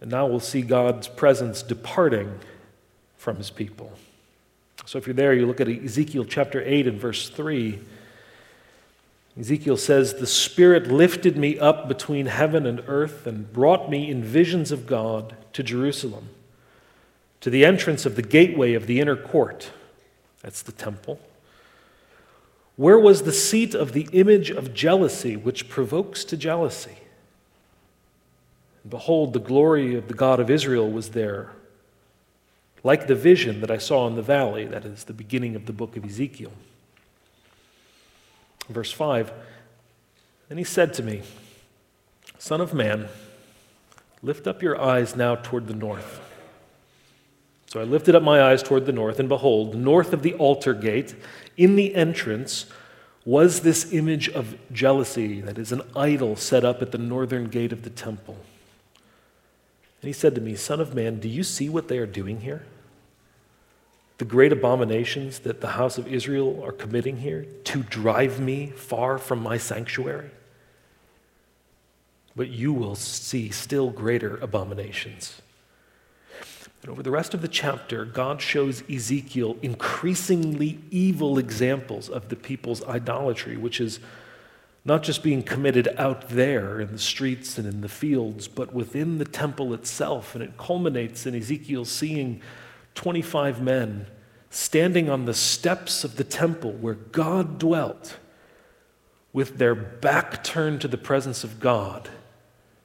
And 0.00 0.10
now 0.10 0.26
we'll 0.26 0.40
see 0.40 0.62
God's 0.62 1.08
presence 1.08 1.62
departing 1.62 2.38
from 3.16 3.36
his 3.36 3.50
people. 3.50 3.90
So 4.84 4.98
if 4.98 5.06
you're 5.06 5.14
there, 5.14 5.32
you 5.32 5.46
look 5.46 5.62
at 5.62 5.68
Ezekiel 5.68 6.26
chapter 6.26 6.62
8 6.62 6.86
and 6.86 7.00
verse 7.00 7.30
3. 7.30 7.80
Ezekiel 9.38 9.76
says, 9.76 10.14
The 10.14 10.26
Spirit 10.26 10.88
lifted 10.88 11.36
me 11.36 11.58
up 11.58 11.88
between 11.88 12.26
heaven 12.26 12.66
and 12.66 12.82
earth 12.86 13.26
and 13.26 13.50
brought 13.52 13.90
me 13.90 14.10
in 14.10 14.22
visions 14.22 14.70
of 14.70 14.86
God 14.86 15.34
to 15.54 15.62
Jerusalem, 15.62 16.28
to 17.40 17.48
the 17.48 17.64
entrance 17.64 18.04
of 18.04 18.14
the 18.14 18.22
gateway 18.22 18.74
of 18.74 18.86
the 18.86 19.00
inner 19.00 19.16
court. 19.16 19.70
That's 20.44 20.60
the 20.60 20.72
temple. 20.72 21.18
Where 22.76 22.98
was 22.98 23.22
the 23.22 23.32
seat 23.32 23.74
of 23.74 23.92
the 23.92 24.06
image 24.12 24.50
of 24.50 24.74
jealousy 24.74 25.36
which 25.36 25.70
provokes 25.70 26.22
to 26.26 26.36
jealousy? 26.36 26.98
Behold, 28.86 29.32
the 29.32 29.40
glory 29.40 29.94
of 29.94 30.06
the 30.08 30.14
God 30.14 30.40
of 30.40 30.50
Israel 30.50 30.90
was 30.90 31.10
there. 31.10 31.50
like 32.82 33.06
the 33.06 33.14
vision 33.14 33.62
that 33.62 33.70
I 33.70 33.78
saw 33.78 34.06
in 34.06 34.14
the 34.14 34.20
valley, 34.20 34.66
that 34.66 34.84
is 34.84 35.04
the 35.04 35.14
beginning 35.14 35.56
of 35.56 35.64
the 35.64 35.72
book 35.72 35.96
of 35.96 36.04
Ezekiel. 36.04 36.52
Verse 38.68 38.92
5 38.92 39.32
Then 40.50 40.58
he 40.58 40.64
said 40.64 40.92
to 40.94 41.02
me, 41.02 41.22
Son 42.36 42.60
of 42.60 42.74
man, 42.74 43.08
lift 44.22 44.46
up 44.46 44.62
your 44.62 44.78
eyes 44.78 45.16
now 45.16 45.34
toward 45.36 45.66
the 45.66 45.74
north. 45.74 46.20
So 47.74 47.80
I 47.80 47.82
lifted 47.82 48.14
up 48.14 48.22
my 48.22 48.40
eyes 48.40 48.62
toward 48.62 48.86
the 48.86 48.92
north, 48.92 49.18
and 49.18 49.28
behold, 49.28 49.74
north 49.74 50.12
of 50.12 50.22
the 50.22 50.34
altar 50.34 50.74
gate, 50.74 51.16
in 51.56 51.74
the 51.74 51.96
entrance, 51.96 52.66
was 53.24 53.62
this 53.62 53.92
image 53.92 54.28
of 54.28 54.56
jealousy, 54.70 55.40
that 55.40 55.58
is, 55.58 55.72
an 55.72 55.82
idol 55.96 56.36
set 56.36 56.64
up 56.64 56.82
at 56.82 56.92
the 56.92 56.98
northern 56.98 57.48
gate 57.48 57.72
of 57.72 57.82
the 57.82 57.90
temple. 57.90 58.36
And 60.00 60.06
he 60.06 60.12
said 60.12 60.36
to 60.36 60.40
me, 60.40 60.54
Son 60.54 60.80
of 60.80 60.94
man, 60.94 61.18
do 61.18 61.28
you 61.28 61.42
see 61.42 61.68
what 61.68 61.88
they 61.88 61.98
are 61.98 62.06
doing 62.06 62.42
here? 62.42 62.64
The 64.18 64.24
great 64.24 64.52
abominations 64.52 65.40
that 65.40 65.60
the 65.60 65.70
house 65.70 65.98
of 65.98 66.06
Israel 66.06 66.62
are 66.64 66.70
committing 66.70 67.16
here 67.16 67.44
to 67.64 67.82
drive 67.82 68.38
me 68.38 68.68
far 68.68 69.18
from 69.18 69.42
my 69.42 69.58
sanctuary? 69.58 70.30
But 72.36 72.50
you 72.50 72.72
will 72.72 72.94
see 72.94 73.50
still 73.50 73.90
greater 73.90 74.36
abominations. 74.36 75.42
And 76.84 76.90
over 76.90 77.02
the 77.02 77.10
rest 77.10 77.32
of 77.32 77.40
the 77.40 77.48
chapter, 77.48 78.04
God 78.04 78.42
shows 78.42 78.82
Ezekiel 78.90 79.56
increasingly 79.62 80.80
evil 80.90 81.38
examples 81.38 82.10
of 82.10 82.28
the 82.28 82.36
people's 82.36 82.84
idolatry, 82.84 83.56
which 83.56 83.80
is 83.80 84.00
not 84.84 85.02
just 85.02 85.22
being 85.22 85.42
committed 85.42 85.88
out 85.96 86.28
there 86.28 86.82
in 86.82 86.92
the 86.92 86.98
streets 86.98 87.56
and 87.56 87.66
in 87.66 87.80
the 87.80 87.88
fields, 87.88 88.48
but 88.48 88.74
within 88.74 89.16
the 89.16 89.24
temple 89.24 89.72
itself. 89.72 90.34
And 90.34 90.44
it 90.44 90.58
culminates 90.58 91.24
in 91.24 91.34
Ezekiel 91.34 91.86
seeing 91.86 92.42
25 92.96 93.62
men 93.62 94.06
standing 94.50 95.08
on 95.08 95.24
the 95.24 95.32
steps 95.32 96.04
of 96.04 96.16
the 96.16 96.22
temple 96.22 96.72
where 96.72 96.92
God 96.92 97.58
dwelt, 97.58 98.18
with 99.32 99.56
their 99.56 99.74
back 99.74 100.44
turned 100.44 100.82
to 100.82 100.88
the 100.88 100.98
presence 100.98 101.44
of 101.44 101.60
God, 101.60 102.10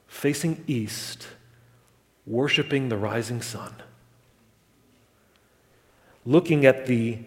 facing 0.06 0.64
east, 0.66 1.26
worshiping 2.24 2.88
the 2.88 2.96
rising 2.96 3.42
sun 3.42 3.74
looking 6.24 6.66
at 6.66 6.86
the, 6.86 7.18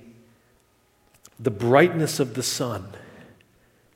the 1.40 1.52
brightness 1.52 2.20
of 2.20 2.34
the 2.36 2.44
sun, 2.44 2.86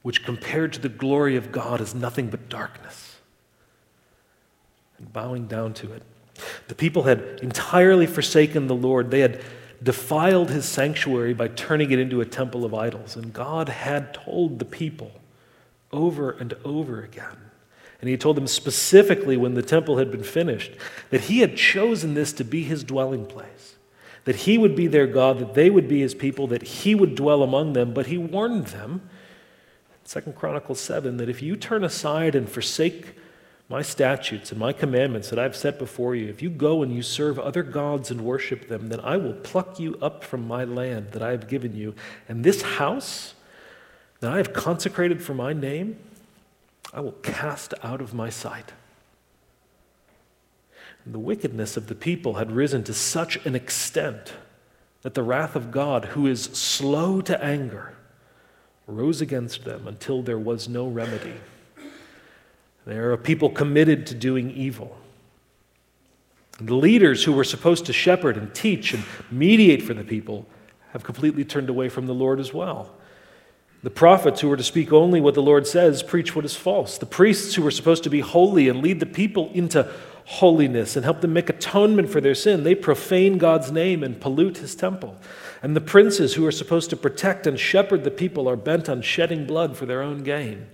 which 0.02 0.24
compared 0.24 0.74
to 0.74 0.80
the 0.80 0.90
glory 0.90 1.36
of 1.36 1.52
God 1.52 1.82
is 1.82 1.94
nothing 1.94 2.28
but 2.28 2.50
darkness, 2.50 3.18
and 4.98 5.12
bowing 5.14 5.48
down 5.48 5.74
to 5.76 5.94
it. 5.94 6.04
The 6.68 6.76
people 6.76 7.04
had 7.04 7.40
entirely 7.42 8.06
forsaken 8.06 8.68
the 8.68 8.76
Lord. 8.76 9.12
They 9.12 9.22
had 9.22 9.42
defiled 9.82 10.50
his 10.50 10.66
sanctuary 10.66 11.34
by 11.34 11.48
turning 11.50 11.92
it 11.92 12.00
into 12.00 12.22
a 12.22 12.26
temple 12.26 12.66
of 12.66 12.74
idols. 12.74 13.16
And 13.16 13.34
God 13.34 13.70
had 13.70 14.14
told 14.14 14.60
the 14.60 14.66
people 14.66 15.12
over 15.92 16.32
and 16.32 16.54
over 16.64 17.02
again. 17.02 17.38
And 18.00 18.10
he 18.10 18.18
told 18.18 18.38
them 18.38 18.48
specifically 18.48 19.38
when 19.38 19.56
the 19.56 19.64
temple 19.64 19.98
had 19.98 20.12
been 20.12 20.24
finished 20.24 20.72
that 21.10 21.22
he 21.22 21.40
had 21.40 21.58
chosen 21.58 22.14
this 22.14 22.34
to 22.34 22.44
be 22.44 22.64
his 22.64 22.84
dwelling 22.84 23.26
place 23.26 23.77
that 24.26 24.36
he 24.36 24.58
would 24.58 24.76
be 24.76 24.88
their 24.88 25.08
God, 25.08 25.40
that 25.40 25.54
they 25.54 25.70
would 25.70 25.88
be 25.88 26.02
his 26.02 26.14
people, 26.14 26.48
that 26.48 26.64
he 26.64 26.96
would 26.96 27.16
dwell 27.16 27.44
among 27.44 27.74
them. 27.74 27.94
But 27.94 28.08
he 28.08 28.18
warned 28.18 28.68
them, 28.68 29.10
Second 30.04 30.36
Chronicles 30.36 30.80
7, 30.80 31.18
that 31.18 31.30
if 31.30 31.42
you 31.42 31.56
turn 31.56 31.84
aside 31.84 32.36
and 32.36 32.50
forsake 32.50 33.16
my 33.70 33.82
statutes 33.82 34.52
and 34.52 34.60
my 34.60 34.72
commandments 34.72 35.30
that 35.30 35.40
I've 35.40 35.56
set 35.56 35.78
before 35.78 36.16
you, 36.16 36.30
if 36.30 36.42
you 36.42 36.50
go 36.50 36.82
and 36.84 36.94
you 36.94 37.02
serve 37.02 37.38
other 37.38 37.64
gods 37.64 38.10
and 38.10 38.22
worship 38.22 38.70
them, 38.70 38.88
then 38.88 39.02
I 39.02 39.18
will 39.18 39.34
pluck 39.34 39.80
you 39.80 39.98
up 40.02 40.24
from 40.24 40.48
my 40.48 40.64
land 40.64 41.12
that 41.12 41.22
I 41.22 41.32
have 41.32 41.50
given 41.50 41.76
you. 41.76 41.94
And 42.30 42.44
this 42.44 42.62
house 42.62 43.34
that 44.22 44.32
I 44.32 44.38
have 44.38 44.54
consecrated 44.54 45.22
for 45.22 45.34
my 45.34 45.54
name, 45.54 46.00
I 46.94 47.02
will 47.02 47.12
cast 47.12 47.74
out 47.84 48.02
of 48.02 48.14
my 48.14 48.30
sight. 48.30 48.72
The 51.10 51.20
wickedness 51.20 51.78
of 51.78 51.88
the 51.88 51.96
people 51.96 52.34
had 52.34 52.52
risen 52.52 52.84
to 52.84 52.94
such 52.94 53.38
an 53.46 53.56
extent 53.56 54.34
that 55.04 55.14
the 55.14 55.24
wrath 55.24 55.56
of 55.56 55.72
God, 55.72 56.06
who 56.06 56.28
is 56.28 56.44
slow 56.44 57.22
to 57.22 57.42
anger, 57.42 57.94
rose 58.88 59.22
against 59.22 59.64
them 59.64 59.88
until 59.88 60.22
there 60.22 60.40
was 60.40 60.68
no 60.68 60.88
remedy. 60.88 61.36
They 62.86 62.98
are 62.98 63.14
a 63.14 63.18
people 63.18 63.50
committed 63.50 64.06
to 64.08 64.16
doing 64.16 64.52
evil. 64.52 64.98
And 66.60 66.68
the 66.68 66.76
leaders 66.76 67.24
who 67.24 67.32
were 67.32 67.44
supposed 67.44 67.86
to 67.86 67.94
shepherd 67.94 68.36
and 68.36 68.54
teach 68.54 68.94
and 68.94 69.04
mediate 69.32 69.84
for 69.84 69.94
the 69.94 70.04
people 70.04 70.46
have 70.92 71.04
completely 71.04 71.46
turned 71.46 71.70
away 71.70 71.88
from 71.88 72.08
the 72.08 72.14
Lord 72.14 72.40
as 72.40 72.54
well. 72.54 72.92
The 73.84 73.90
prophets 73.90 74.42
who 74.42 74.50
were 74.50 74.58
to 74.58 74.64
speak 74.64 74.92
only 74.92 75.22
what 75.22 75.36
the 75.36 75.42
Lord 75.42 75.68
says 75.68 76.02
preach 76.02 76.36
what 76.36 76.46
is 76.46 76.56
false. 76.56 76.98
The 76.98 77.06
priests 77.06 77.56
who 77.56 77.62
were 77.62 77.72
supposed 77.72 78.04
to 78.04 78.10
be 78.10 78.22
holy 78.22 78.68
and 78.68 78.82
lead 78.82 79.00
the 79.00 79.06
people 79.06 79.52
into 79.54 79.90
holiness 80.28 80.98
and 80.98 81.06
help 81.06 81.22
them 81.22 81.32
make 81.32 81.50
atonement 81.50 82.10
for 82.10 82.20
their 82.20 82.36
sin. 82.36 82.64
They 82.64 82.76
profane 82.76 83.38
God's 83.38 83.72
name 83.72 84.04
and 84.04 84.20
pollute 84.20 84.58
his 84.58 84.76
temple. 84.76 85.16
And 85.64 85.74
the 85.74 85.82
princes 85.82 86.34
who 86.34 86.46
are 86.46 86.52
supposed 86.52 86.90
to 86.90 86.98
protect 86.98 87.48
and 87.48 87.58
shepherd 87.58 88.04
the 88.04 88.12
people 88.12 88.50
are 88.50 88.58
bent 88.58 88.90
on 88.90 89.02
shedding 89.02 89.48
blood 89.48 89.78
for 89.78 89.86
their 89.86 90.02
own 90.02 90.24
gain. 90.24 90.68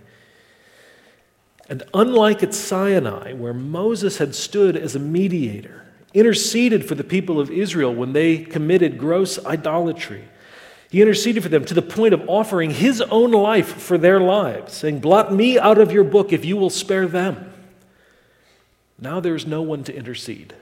And 1.70 1.84
unlike 1.94 2.42
at 2.42 2.56
Sinai, 2.56 3.34
where 3.34 3.54
Moses 3.54 4.18
had 4.18 4.34
stood 4.34 4.76
as 4.76 4.96
a 4.96 5.00
mediator, 5.00 5.86
interceded 6.16 6.88
for 6.88 6.96
the 6.96 7.04
people 7.04 7.40
of 7.40 7.52
Israel 7.52 7.94
when 7.94 8.14
they 8.14 8.40
committed 8.40 8.98
gross 8.98 9.44
idolatry, 9.46 10.24
he 10.90 11.00
interceded 11.00 11.44
for 11.44 11.50
them 11.50 11.66
to 11.66 11.76
the 11.76 11.82
point 11.84 12.16
of 12.16 12.28
offering 12.28 12.72
his 12.72 13.02
own 13.02 13.30
life 13.30 13.68
for 13.68 14.00
their 14.00 14.20
lives, 14.20 14.74
saying, 14.74 15.00
Blot 15.00 15.32
me 15.32 15.60
out 15.60 15.78
of 15.78 15.92
your 15.92 16.04
book 16.04 16.34
if 16.34 16.44
you 16.44 16.58
will 16.58 16.72
spare 16.72 17.08
them. 17.08 17.53
Now 19.00 19.20
there's 19.20 19.46
no 19.46 19.62
one 19.62 19.84
to 19.86 19.96
intercede. 19.96 20.54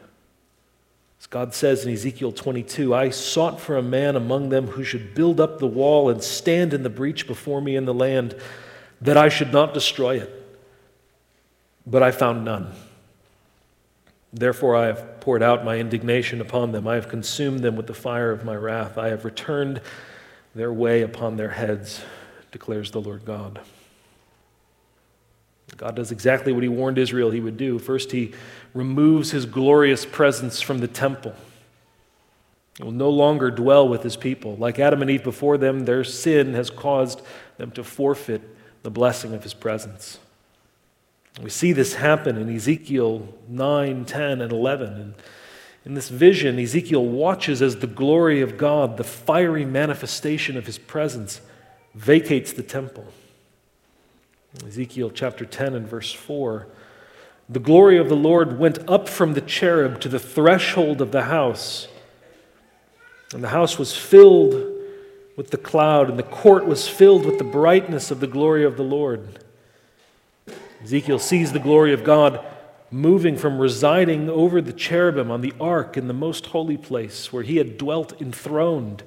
As 1.19 1.27
God 1.27 1.53
says 1.53 1.85
in 1.85 1.93
Ezekiel 1.93 2.31
22, 2.31 2.95
I 2.95 3.11
sought 3.11 3.61
for 3.61 3.77
a 3.77 3.83
man 3.83 4.15
among 4.15 4.49
them 4.49 4.67
who 4.67 4.83
should 4.83 5.13
build 5.13 5.39
up 5.39 5.59
the 5.59 5.67
wall 5.67 6.09
and 6.09 6.23
stand 6.23 6.73
in 6.73 6.81
the 6.81 6.89
breach 6.89 7.27
before 7.27 7.61
me 7.61 7.75
in 7.75 7.85
the 7.85 7.93
land, 7.93 8.35
that 9.01 9.17
I 9.17 9.29
should 9.29 9.53
not 9.53 9.73
destroy 9.73 10.17
it. 10.17 10.31
But 11.85 12.01
I 12.01 12.11
found 12.11 12.43
none. 12.43 12.73
Therefore, 14.33 14.75
I 14.75 14.87
have 14.87 15.19
poured 15.19 15.43
out 15.43 15.65
my 15.65 15.77
indignation 15.77 16.41
upon 16.41 16.71
them. 16.71 16.87
I 16.87 16.95
have 16.95 17.09
consumed 17.09 17.59
them 17.59 17.75
with 17.75 17.87
the 17.87 17.93
fire 17.93 18.31
of 18.31 18.45
my 18.45 18.55
wrath. 18.55 18.97
I 18.97 19.09
have 19.09 19.25
returned 19.25 19.81
their 20.55 20.71
way 20.71 21.01
upon 21.01 21.35
their 21.37 21.49
heads, 21.49 22.01
declares 22.51 22.91
the 22.91 23.01
Lord 23.01 23.25
God. 23.25 23.59
God 25.77 25.95
does 25.95 26.11
exactly 26.11 26.51
what 26.51 26.63
he 26.63 26.69
warned 26.69 26.97
Israel 26.97 27.31
he 27.31 27.39
would 27.39 27.57
do. 27.57 27.79
First, 27.79 28.11
he 28.11 28.33
removes 28.73 29.31
his 29.31 29.45
glorious 29.45 30.05
presence 30.05 30.61
from 30.61 30.79
the 30.79 30.87
temple. 30.87 31.33
He 32.77 32.83
will 32.83 32.91
no 32.91 33.09
longer 33.09 33.51
dwell 33.51 33.87
with 33.87 34.03
his 34.03 34.15
people. 34.15 34.55
Like 34.57 34.79
Adam 34.79 35.01
and 35.01 35.11
Eve 35.11 35.23
before 35.23 35.57
them, 35.57 35.85
their 35.85 36.03
sin 36.03 36.53
has 36.53 36.69
caused 36.69 37.21
them 37.57 37.71
to 37.71 37.83
forfeit 37.83 38.41
the 38.83 38.91
blessing 38.91 39.33
of 39.33 39.43
his 39.43 39.53
presence. 39.53 40.19
We 41.41 41.49
see 41.49 41.71
this 41.71 41.95
happen 41.95 42.37
in 42.37 42.53
Ezekiel 42.53 43.27
9, 43.47 44.05
10, 44.05 44.41
and 44.41 44.51
11. 44.51 44.93
And 44.93 45.13
in 45.85 45.93
this 45.93 46.09
vision, 46.09 46.59
Ezekiel 46.59 47.05
watches 47.05 47.61
as 47.61 47.77
the 47.77 47.87
glory 47.87 48.41
of 48.41 48.57
God, 48.57 48.97
the 48.97 49.03
fiery 49.03 49.65
manifestation 49.65 50.57
of 50.57 50.65
his 50.65 50.77
presence, 50.77 51.41
vacates 51.95 52.53
the 52.53 52.63
temple. 52.63 53.05
Ezekiel 54.65 55.11
chapter 55.11 55.45
10 55.45 55.75
and 55.75 55.87
verse 55.87 56.11
4. 56.11 56.67
The 57.49 57.59
glory 57.59 57.97
of 57.97 58.09
the 58.09 58.15
Lord 58.15 58.59
went 58.59 58.79
up 58.89 59.07
from 59.07 59.33
the 59.33 59.41
cherub 59.41 60.01
to 60.01 60.09
the 60.09 60.19
threshold 60.19 61.01
of 61.01 61.11
the 61.11 61.23
house. 61.23 61.87
And 63.33 63.43
the 63.43 63.49
house 63.49 63.79
was 63.79 63.95
filled 63.95 64.53
with 65.37 65.51
the 65.51 65.57
cloud, 65.57 66.09
and 66.09 66.19
the 66.19 66.23
court 66.23 66.65
was 66.65 66.87
filled 66.87 67.25
with 67.25 67.37
the 67.37 67.45
brightness 67.45 68.11
of 68.11 68.19
the 68.19 68.27
glory 68.27 68.65
of 68.65 68.75
the 68.75 68.83
Lord. 68.83 69.43
Ezekiel 70.83 71.19
sees 71.19 71.53
the 71.53 71.59
glory 71.59 71.93
of 71.93 72.03
God 72.03 72.45
moving 72.89 73.37
from 73.37 73.57
residing 73.57 74.29
over 74.29 74.61
the 74.61 74.73
cherubim 74.73 75.31
on 75.31 75.39
the 75.39 75.53
ark 75.61 75.95
in 75.95 76.07
the 76.07 76.13
most 76.13 76.47
holy 76.47 76.75
place 76.75 77.31
where 77.31 77.43
he 77.43 77.55
had 77.55 77.77
dwelt 77.77 78.21
enthroned. 78.21 79.03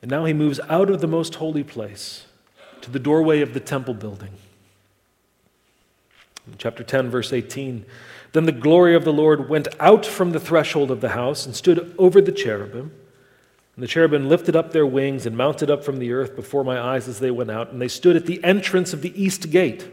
And 0.00 0.10
now 0.10 0.24
he 0.24 0.32
moves 0.32 0.60
out 0.68 0.90
of 0.90 1.00
the 1.00 1.08
most 1.08 1.36
holy 1.36 1.64
place 1.64 2.26
to 2.82 2.90
the 2.90 3.00
doorway 3.00 3.40
of 3.40 3.52
the 3.52 3.60
temple 3.60 3.94
building. 3.94 4.30
In 6.46 6.54
chapter 6.58 6.84
10, 6.84 7.10
verse 7.10 7.32
18 7.32 7.84
Then 8.32 8.44
the 8.44 8.52
glory 8.52 8.94
of 8.94 9.04
the 9.04 9.12
Lord 9.12 9.48
went 9.48 9.68
out 9.80 10.04
from 10.04 10.32
the 10.32 10.40
threshold 10.40 10.90
of 10.90 11.00
the 11.00 11.10
house 11.10 11.46
and 11.46 11.54
stood 11.54 11.94
over 11.98 12.20
the 12.20 12.32
cherubim. 12.32 12.92
And 13.76 13.82
the 13.82 13.88
cherubim 13.88 14.28
lifted 14.28 14.54
up 14.54 14.72
their 14.72 14.86
wings 14.86 15.26
and 15.26 15.36
mounted 15.36 15.70
up 15.70 15.82
from 15.82 15.98
the 15.98 16.12
earth 16.12 16.36
before 16.36 16.62
my 16.62 16.80
eyes 16.80 17.08
as 17.08 17.18
they 17.18 17.30
went 17.30 17.50
out. 17.50 17.72
And 17.72 17.80
they 17.80 17.88
stood 17.88 18.14
at 18.14 18.26
the 18.26 18.42
entrance 18.44 18.92
of 18.92 19.02
the 19.02 19.20
east 19.20 19.50
gate, 19.50 19.88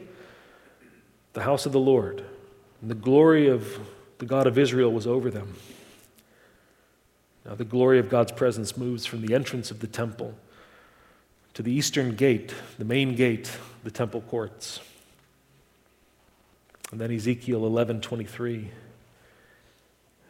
the 1.33 1.43
house 1.43 1.65
of 1.65 1.71
the 1.71 1.79
Lord. 1.79 2.23
And 2.81 2.91
the 2.91 2.95
glory 2.95 3.47
of 3.47 3.79
the 4.19 4.25
God 4.25 4.45
of 4.45 4.57
Israel 4.57 4.91
was 4.91 5.07
over 5.07 5.31
them. 5.31 5.55
Now, 7.43 7.55
the 7.55 7.65
glory 7.65 7.97
of 7.97 8.07
God's 8.07 8.31
presence 8.31 8.77
moves 8.77 9.07
from 9.07 9.25
the 9.25 9.33
entrance 9.33 9.71
of 9.71 9.79
the 9.79 9.87
temple 9.87 10.35
to 11.55 11.63
the 11.63 11.71
eastern 11.71 12.15
gate, 12.15 12.53
the 12.77 12.85
main 12.85 13.15
gate, 13.15 13.51
the 13.83 13.89
temple 13.89 14.21
courts. 14.21 14.79
And 16.91 16.99
then 16.99 17.11
Ezekiel 17.11 17.61
11:23. 17.61 18.69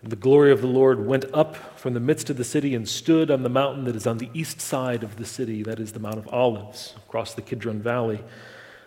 And 0.03 0.12
the 0.12 0.15
glory 0.15 0.51
of 0.51 0.62
the 0.62 0.68
Lord 0.68 1.06
went 1.06 1.25
up 1.34 1.80
from 1.80 1.94
the 1.94 2.00
midst 2.00 2.30
of 2.30 2.38
the 2.38 2.44
city 2.44 2.74
and 2.74 2.88
stood 2.88 3.30
on 3.30 3.44
the 3.44 3.50
mountain 3.50 3.84
that 3.86 3.96
is 3.96 4.08
on 4.08 4.18
the 4.18 4.30
east 4.34 4.60
side 4.60 5.03
of 5.03 5.18
the 5.18 5.25
city, 5.25 5.62
that 5.63 5.80
is 5.80 5.91
the 5.91 6.00
Mount 6.00 6.18
of 6.18 6.27
Olives, 6.30 6.96
across 6.98 7.34
the 7.34 7.41
Kidron 7.41 7.82
Valley 7.82 8.24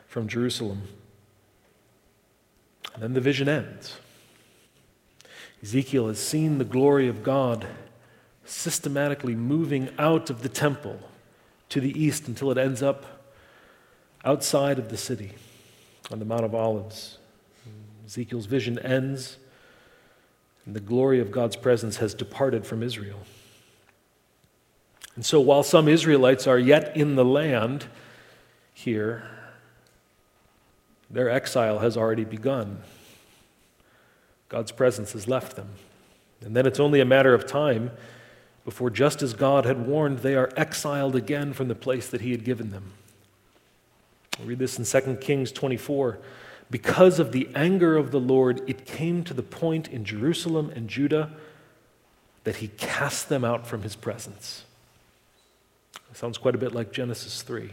from 0.09 0.27
Jerusalem. 0.27 0.83
And 2.95 3.03
then 3.03 3.13
the 3.15 3.21
vision 3.21 3.49
ends. 3.49 3.97
Ezekiel 5.63 6.09
has 6.09 6.19
seen 6.19 6.59
the 6.59 6.65
glory 6.65 7.09
of 7.09 7.23
God 7.23 7.67
systematically 8.45 9.35
moving 9.35 9.89
out 9.99 10.31
of 10.31 10.43
the 10.43 10.49
temple 10.49 11.01
to 11.71 11.81
the 11.81 11.99
east 11.99 12.29
until 12.29 12.51
it 12.51 12.59
ends 12.59 12.83
up 12.83 13.31
outside 14.25 14.79
of 14.79 14.91
the 14.91 14.97
city 14.97 15.33
on 16.11 16.19
the 16.19 16.25
Mount 16.25 16.45
of 16.45 16.55
Olives. 16.55 17.19
Ezekiel's 18.05 18.47
vision 18.47 18.79
ends, 18.79 19.39
and 20.67 20.75
the 20.75 20.81
glory 20.81 21.21
of 21.21 21.31
God's 21.31 21.57
presence 21.57 21.99
has 21.99 22.15
departed 22.15 22.67
from 22.67 22.83
Israel. 22.83 23.21
And 25.15 25.25
so, 25.25 25.41
while 25.41 25.63
some 25.63 25.89
Israelites 25.89 26.47
are 26.47 26.59
yet 26.59 26.97
in 26.97 27.15
the 27.15 27.25
land 27.25 27.87
here, 28.73 29.25
their 31.11 31.31
exile 31.31 31.79
has 31.79 31.97
already 31.97 32.25
begun. 32.25 32.83
God's 34.49 34.73
presence 34.73 35.13
has 35.13 35.29
left 35.29 35.57
them. 35.57 35.71
And 36.41 36.57
then 36.57 36.67
it's 36.67 36.81
only 36.81 37.01
a 37.01 37.05
matter 37.05 37.33
of 37.33 37.47
time 37.47 37.91
before, 38.65 38.89
just 38.89 39.23
as 39.23 39.35
God 39.35 39.67
had 39.67 39.87
warned, 39.87 40.21
they 40.21 40.35
are 40.35 40.51
exiled 40.57 41.15
again 41.15 41.53
from 41.53 41.69
the 41.69 41.75
place 41.75 42.09
that 42.09 42.23
He 42.23 42.31
had 42.31 42.45
given 42.45 42.71
them. 42.71 42.93
we 44.41 44.47
read 44.47 44.59
this 44.59 44.79
in 44.79 44.85
2 44.85 45.17
Kings 45.17 45.53
24. 45.53 46.19
Because 46.75 47.21
of 47.21 47.31
the 47.31 47.49
anger 47.55 47.97
of 47.97 48.11
the 48.11 48.19
Lord, 48.19 48.61
it 48.67 48.85
came 48.85 49.23
to 49.27 49.33
the 49.33 49.45
point 49.45 49.87
in 49.87 50.05
Jerusalem 50.05 50.73
and 50.75 50.89
Judah 50.89 51.31
that 52.43 52.57
He 52.57 52.67
cast 52.67 53.29
them 53.29 53.45
out 53.45 53.65
from 53.65 53.83
His 53.83 53.95
presence. 53.95 54.65
It 56.11 56.17
sounds 56.17 56.37
quite 56.37 56.57
a 56.57 56.59
bit 56.59 56.75
like 56.75 56.91
Genesis 56.91 57.43
3. 57.43 57.71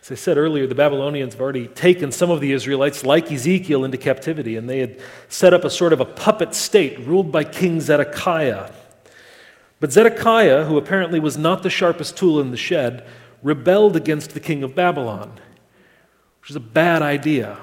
As 0.00 0.10
I 0.10 0.14
said 0.14 0.38
earlier, 0.38 0.66
the 0.66 0.74
Babylonians 0.74 1.34
have 1.34 1.42
already 1.42 1.66
taken 1.68 2.10
some 2.12 2.30
of 2.30 2.40
the 2.40 2.52
Israelites, 2.52 3.04
like 3.04 3.30
Ezekiel, 3.30 3.84
into 3.84 3.98
captivity, 3.98 4.56
and 4.56 4.66
they 4.66 4.78
had 4.78 4.98
set 5.28 5.52
up 5.52 5.64
a 5.64 5.70
sort 5.70 5.92
of 5.92 6.00
a 6.00 6.06
puppet 6.06 6.54
state 6.54 6.98
ruled 7.00 7.30
by 7.30 7.44
King 7.44 7.82
Zedekiah. 7.82 8.72
But 9.80 9.92
Zedekiah, 9.92 10.64
who 10.64 10.78
apparently 10.78 11.20
was 11.20 11.36
not 11.36 11.62
the 11.62 11.68
sharpest 11.68 12.16
tool 12.16 12.40
in 12.40 12.50
the 12.50 12.56
shed, 12.56 13.06
rebelled 13.42 13.96
against 13.96 14.30
the 14.30 14.40
king 14.40 14.62
of 14.62 14.74
Babylon, 14.74 15.38
which 16.40 16.50
is 16.50 16.56
a 16.56 16.60
bad 16.60 17.02
idea. 17.02 17.58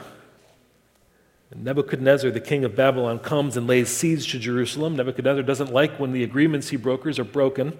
And 1.51 1.63
Nebuchadnezzar, 1.63 2.31
the 2.31 2.41
king 2.41 2.65
of 2.65 2.75
Babylon, 2.75 3.19
comes 3.19 3.55
and 3.55 3.67
lays 3.67 3.89
siege 3.89 4.31
to 4.31 4.39
Jerusalem. 4.39 4.95
Nebuchadnezzar 4.95 5.43
doesn't 5.43 5.71
like 5.71 5.99
when 5.99 6.11
the 6.11 6.23
agreements 6.23 6.69
he 6.69 6.77
brokers 6.77 7.19
are 7.19 7.23
broken. 7.23 7.71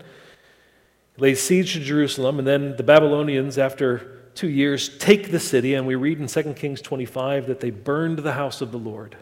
He 1.15 1.21
lays 1.21 1.41
siege 1.41 1.73
to 1.73 1.79
Jerusalem, 1.79 2.39
and 2.39 2.47
then 2.47 2.77
the 2.77 2.83
Babylonians, 2.83 3.57
after 3.57 4.21
two 4.35 4.47
years, 4.47 4.95
take 4.99 5.31
the 5.31 5.39
city, 5.39 5.73
and 5.73 5.85
we 5.85 5.95
read 5.95 6.19
in 6.19 6.27
2 6.27 6.53
Kings 6.53 6.81
25 6.81 7.47
that 7.47 7.59
they 7.59 7.71
burned 7.71 8.19
the 8.19 8.33
house 8.33 8.61
of 8.61 8.71
the 8.71 8.77
Lord. 8.77 9.17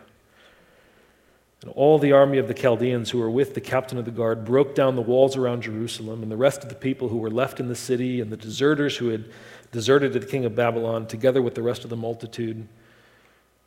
And 1.61 1.71
all 1.71 1.97
the 1.97 2.11
army 2.11 2.37
of 2.37 2.47
the 2.47 2.53
Chaldeans 2.53 3.09
who 3.09 3.17
were 3.17 3.31
with 3.31 3.55
the 3.55 3.61
captain 3.61 3.97
of 3.97 4.05
the 4.05 4.11
guard 4.11 4.45
broke 4.45 4.75
down 4.75 4.95
the 4.95 5.01
walls 5.01 5.35
around 5.35 5.63
Jerusalem, 5.63 6.21
and 6.21 6.31
the 6.31 6.37
rest 6.37 6.61
of 6.61 6.69
the 6.69 6.75
people 6.75 7.09
who 7.09 7.17
were 7.17 7.31
left 7.31 7.59
in 7.59 7.69
the 7.69 7.75
city, 7.75 8.21
and 8.21 8.31
the 8.31 8.37
deserters 8.37 8.97
who 8.97 9.07
had 9.07 9.25
deserted 9.75 10.13
to 10.13 10.19
the 10.19 10.25
king 10.25 10.45
of 10.45 10.55
Babylon, 10.55 11.05
together 11.05 11.41
with 11.41 11.53
the 11.53 11.61
rest 11.61 11.83
of 11.83 11.89
the 11.89 11.97
multitude, 11.97 12.65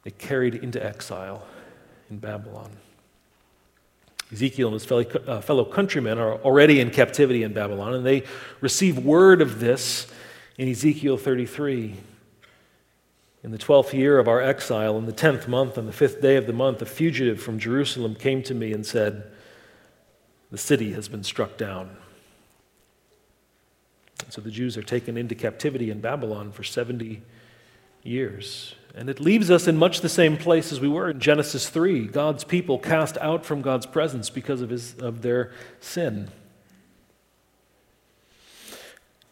they 0.05 0.11
carried 0.11 0.55
into 0.55 0.83
exile 0.83 1.47
in 2.09 2.17
Babylon. 2.17 2.71
Ezekiel 4.33 4.69
and 4.69 4.73
his 4.73 4.87
fellow, 4.87 5.05
uh, 5.27 5.43
fellow 5.43 5.67
countrymen 5.67 6.19
are 6.19 6.37
already 6.37 6.81
in 6.81 6.89
captivity 6.89 7.43
in 7.43 7.53
Babylon, 7.53 7.93
and 7.93 8.07
they 8.07 8.25
receive 8.63 9.05
word 9.05 9.43
of 9.43 9.61
this 9.61 10.07
in 10.57 10.67
Ezekiel 10.67 11.19
33. 11.19 11.95
In 13.45 13.51
the 13.51 13.59
twelfth 13.59 13.93
year 13.93 14.19
of 14.19 14.29
our 14.29 14.41
exile, 14.41 14.97
in 14.97 15.05
the 15.05 15.13
tenth 15.13 15.47
month, 15.47 15.77
on 15.77 15.85
the 15.85 15.93
fifth 15.93 16.23
day 16.23 16.37
of 16.37 16.47
the 16.47 16.55
month, 16.55 16.81
a 16.81 16.87
fugitive 16.87 17.39
from 17.39 17.59
Jerusalem 17.59 18.15
came 18.15 18.43
to 18.45 18.55
me 18.55 18.73
and 18.73 18.85
said, 18.85 19.31
The 20.51 20.59
city 20.59 20.93
has 20.95 21.07
been 21.07 21.23
struck 21.23 21.59
down. 21.59 21.99
And 24.25 24.33
so 24.33 24.41
the 24.41 24.51
Jews 24.51 24.77
are 24.77 24.83
taken 24.83 25.17
into 25.17 25.35
captivity 25.35 25.91
in 25.91 26.01
Babylon 26.01 26.53
for 26.53 26.65
70 26.65 27.23
years. 28.03 28.75
And 28.95 29.09
it 29.09 29.21
leaves 29.21 29.51
us 29.51 29.69
in 29.69 29.77
much 29.77 30.01
the 30.01 30.09
same 30.09 30.37
place 30.37 30.73
as 30.73 30.81
we 30.81 30.89
were 30.89 31.11
in 31.11 31.21
Genesis 31.21 31.69
3. 31.69 32.07
God's 32.07 32.45
people 32.45 32.79
cast 32.79 33.17
out 33.19 33.45
from 33.45 33.63
God's 33.63 33.87
presence 33.87 34.31
because 34.31 34.61
of, 34.61 34.71
his, 34.71 34.95
of 34.97 35.23
their 35.23 35.53
sin. 35.81 36.31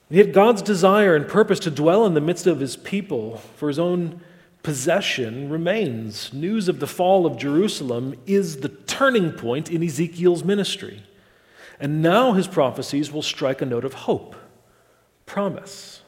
Yet 0.09 0.33
God's 0.33 0.63
desire 0.63 1.17
and 1.17 1.27
purpose 1.27 1.59
to 1.61 1.71
dwell 1.71 2.07
in 2.07 2.15
the 2.15 2.21
midst 2.21 2.47
of 2.47 2.61
his 2.61 2.77
people 2.77 3.39
for 3.57 3.67
his 3.69 3.79
own 3.79 4.21
possession 4.63 5.49
remains. 5.49 6.33
News 6.33 6.69
of 6.69 6.79
the 6.79 6.87
fall 6.87 7.27
of 7.27 7.37
Jerusalem 7.37 8.15
is 8.27 8.59
the 8.59 8.69
turning 8.69 9.33
point 9.33 9.71
in 9.71 9.83
Ezekiel's 9.83 10.45
ministry. 10.45 11.03
And 11.81 12.03
now 12.03 12.33
his 12.33 12.47
prophecies 12.47 13.13
will 13.13 13.23
strike 13.23 13.61
a 13.61 13.67
note 13.67 13.85
of 13.85 13.95
hope, 13.95 14.37
promise. 15.27 16.03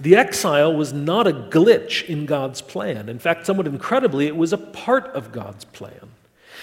The 0.00 0.16
exile 0.16 0.74
was 0.74 0.92
not 0.92 1.26
a 1.26 1.32
glitch 1.32 2.04
in 2.08 2.26
God's 2.26 2.60
plan. 2.60 3.08
In 3.08 3.18
fact, 3.18 3.46
somewhat 3.46 3.66
incredibly, 3.66 4.26
it 4.26 4.36
was 4.36 4.52
a 4.52 4.58
part 4.58 5.06
of 5.08 5.32
God's 5.32 5.64
plan. 5.64 6.12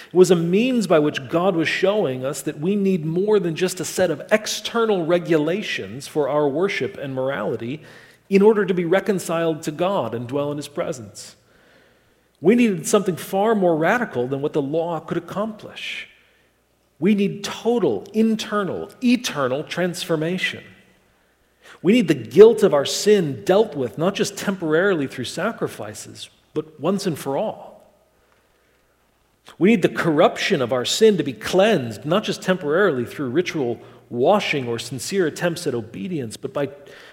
It 0.08 0.14
was 0.14 0.32
a 0.32 0.36
means 0.36 0.88
by 0.88 1.00
which 1.00 1.30
God 1.30 1.56
was 1.56 1.68
showing 1.68 2.26
us 2.26 2.42
that 2.42 2.60
we 2.60 2.76
need 2.76 3.06
more 3.06 3.40
than 3.40 3.56
just 3.56 3.80
a 3.80 3.86
set 3.86 4.12
of 4.12 4.22
external 4.32 5.06
regulations 5.06 6.08
for 6.08 6.30
our 6.30 6.48
worship 6.48 6.98
and 6.98 7.14
morality 7.14 7.82
in 8.30 8.42
order 8.42 8.66
to 8.66 8.74
be 8.74 8.86
reconciled 8.86 9.62
to 9.64 9.72
God 9.72 10.14
and 10.14 10.28
dwell 10.28 10.52
in 10.52 10.58
His 10.58 10.68
presence. 10.68 11.36
We 12.42 12.56
needed 12.56 12.86
something 12.88 13.16
far 13.16 13.56
more 13.56 13.76
radical 13.76 14.28
than 14.28 14.42
what 14.42 14.54
the 14.54 14.62
law 14.62 15.00
could 15.00 15.18
accomplish. 15.18 16.10
We 17.00 17.16
need 17.16 17.44
total, 17.44 18.06
internal, 18.14 18.92
eternal 19.04 19.64
transformation. 19.64 20.64
We 21.86 21.94
need 21.94 22.08
the 22.08 22.16
guilt 22.16 22.64
of 22.64 22.74
our 22.74 22.84
sin 22.84 23.44
dealt 23.46 23.76
with, 23.76 24.00
not 24.00 24.16
just 24.16 24.36
temporarily 24.36 25.06
through 25.06 25.26
sacrifices, 25.26 26.32
but 26.56 26.80
once 26.80 27.06
and 27.06 27.16
for 27.16 27.38
all. 27.38 27.88
We 29.60 29.70
need 29.70 29.84
the 29.84 29.90
corruption 29.90 30.64
of 30.64 30.74
our 30.74 30.84
sin 30.84 31.16
to 31.18 31.24
be 31.24 31.32
cleansed, 31.32 32.04
not 32.04 32.24
just 32.24 32.42
temporarily 32.42 33.06
through 33.06 33.30
ritual 33.30 33.80
washing 34.10 34.68
or 34.68 34.80
sincere 34.80 35.28
attempts 35.28 35.68
at 35.68 35.76
obedience, 35.76 36.38
but 36.38 36.54
by 36.54 36.70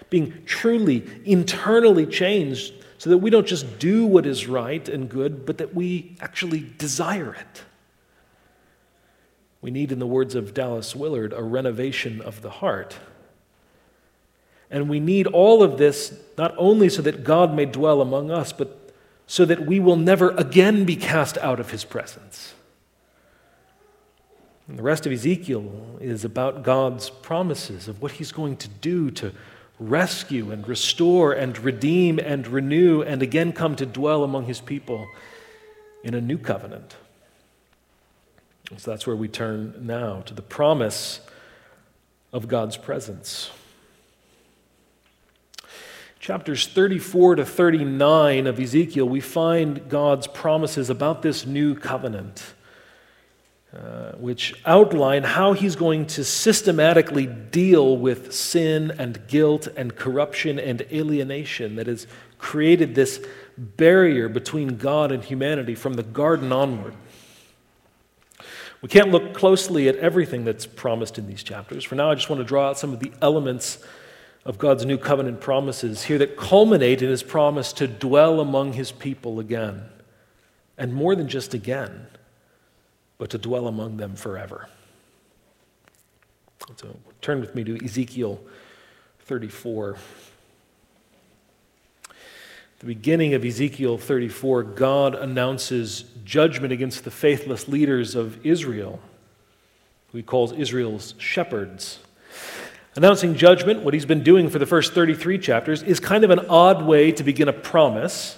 being 0.09 0.43
truly 0.47 1.07
internally 1.23 2.07
changed 2.07 2.73
so 2.97 3.11
that 3.11 3.19
we 3.19 3.29
don't 3.29 3.45
just 3.45 3.77
do 3.77 4.07
what 4.07 4.25
is 4.25 4.47
right 4.47 4.89
and 4.89 5.07
good, 5.07 5.45
but 5.45 5.59
that 5.59 5.75
we 5.75 6.15
actually 6.19 6.67
desire 6.79 7.35
it. 7.35 7.61
We 9.61 9.69
need, 9.69 9.91
in 9.91 9.99
the 9.99 10.07
words 10.07 10.33
of 10.33 10.55
Dallas 10.55 10.95
Willard, 10.95 11.31
a 11.31 11.43
renovation 11.43 12.21
of 12.21 12.41
the 12.41 12.49
heart. 12.49 12.97
And 14.73 14.89
we 14.89 14.99
need 14.99 15.27
all 15.27 15.61
of 15.61 15.77
this 15.77 16.19
not 16.35 16.55
only 16.57 16.89
so 16.89 17.03
that 17.03 17.23
God 17.23 17.53
may 17.53 17.65
dwell 17.65 18.01
among 18.01 18.31
us, 18.31 18.51
but 18.51 18.91
so 19.27 19.45
that 19.45 19.67
we 19.67 19.79
will 19.79 19.95
never 19.95 20.31
again 20.31 20.83
be 20.83 20.95
cast 20.95 21.37
out 21.37 21.59
of 21.59 21.69
his 21.69 21.85
presence. 21.85 22.55
And 24.67 24.79
the 24.79 24.81
rest 24.81 25.05
of 25.05 25.11
Ezekiel 25.11 25.99
is 26.01 26.25
about 26.25 26.63
God's 26.63 27.11
promises 27.11 27.87
of 27.87 28.01
what 28.01 28.13
he's 28.13 28.31
going 28.31 28.57
to 28.57 28.67
do 28.67 29.11
to 29.11 29.31
rescue 29.79 30.51
and 30.51 30.67
restore 30.67 31.33
and 31.33 31.55
redeem 31.59 32.17
and 32.17 32.47
renew 32.47 33.03
and 33.03 33.21
again 33.21 33.53
come 33.53 33.75
to 33.75 33.85
dwell 33.85 34.23
among 34.23 34.45
his 34.45 34.59
people 34.59 35.07
in 36.03 36.15
a 36.15 36.21
new 36.21 36.39
covenant. 36.39 36.95
So 38.77 38.89
that's 38.89 39.05
where 39.05 39.15
we 39.15 39.27
turn 39.27 39.75
now 39.81 40.21
to 40.21 40.33
the 40.33 40.41
promise 40.41 41.19
of 42.31 42.47
God's 42.47 42.75
presence 42.75 43.51
chapters 46.23 46.67
34 46.67 47.35
to 47.35 47.45
39 47.45 48.47
of 48.47 48.57
Ezekiel, 48.57 49.09
we 49.09 49.19
find 49.19 49.89
God's 49.89 50.25
promises 50.25 50.89
about 50.89 51.21
this 51.21 51.45
new 51.45 51.75
covenant, 51.75 52.53
uh, 53.75 54.13
which 54.13 54.55
outline 54.65 55.23
how 55.23 55.51
he's 55.51 55.75
going 55.75 56.05
to 56.05 56.23
systematically 56.23 57.25
deal 57.25 57.97
with 57.97 58.31
sin 58.31 58.89
and 58.97 59.27
guilt 59.27 59.67
and 59.75 59.97
corruption 59.97 60.59
and 60.59 60.83
alienation 60.93 61.75
that 61.75 61.87
has 61.87 62.07
created 62.37 62.95
this 62.95 63.21
barrier 63.57 64.29
between 64.29 64.77
God 64.77 65.11
and 65.11 65.25
humanity 65.25 65.75
from 65.75 65.95
the 65.95 66.03
garden 66.03 66.53
onward. 66.53 66.93
We 68.81 68.87
can't 68.87 69.11
look 69.11 69.33
closely 69.33 69.89
at 69.89 69.97
everything 69.97 70.45
that's 70.45 70.65
promised 70.65 71.17
in 71.17 71.27
these 71.27 71.43
chapters. 71.43 71.83
For 71.83 71.95
now, 71.95 72.11
I 72.11 72.15
just 72.15 72.29
want 72.29 72.39
to 72.39 72.45
draw 72.45 72.69
out 72.69 72.79
some 72.79 72.93
of 72.93 73.01
the 73.01 73.11
elements 73.21 73.83
of 74.45 74.57
God's 74.57 74.85
new 74.85 74.97
covenant 74.97 75.39
promises 75.39 76.03
here 76.03 76.17
that 76.17 76.35
culminate 76.35 77.01
in 77.01 77.09
his 77.09 77.23
promise 77.23 77.71
to 77.73 77.87
dwell 77.87 78.41
among 78.41 78.73
his 78.73 78.91
people 78.91 79.39
again. 79.39 79.83
And 80.77 80.93
more 80.93 81.15
than 81.15 81.29
just 81.29 81.53
again, 81.53 82.07
but 83.17 83.29
to 83.29 83.37
dwell 83.37 83.67
among 83.67 83.97
them 83.97 84.15
forever. 84.15 84.67
So 86.75 86.97
turn 87.21 87.39
with 87.39 87.55
me 87.55 87.63
to 87.63 87.83
Ezekiel 87.83 88.41
34. 89.21 89.97
the 92.79 92.85
beginning 92.85 93.33
of 93.33 93.45
Ezekiel 93.45 93.97
34, 93.97 94.63
God 94.63 95.15
announces 95.15 96.03
judgment 96.25 96.73
against 96.73 97.05
the 97.05 97.11
faithless 97.11 97.69
leaders 97.69 98.13
of 98.13 98.45
Israel, 98.45 98.99
who 100.11 100.17
he 100.17 100.23
calls 100.23 100.51
Israel's 100.51 101.15
shepherds. 101.17 101.99
Announcing 102.95 103.35
judgment, 103.35 103.81
what 103.81 103.93
he's 103.93 104.05
been 104.05 104.23
doing 104.23 104.49
for 104.49 104.59
the 104.59 104.67
first 104.67 104.93
33 104.93 105.39
chapters, 105.39 105.81
is 105.81 105.99
kind 105.99 106.23
of 106.23 106.29
an 106.29 106.39
odd 106.47 106.83
way 106.85 107.11
to 107.11 107.23
begin 107.23 107.47
a 107.47 107.53
promise. 107.53 108.37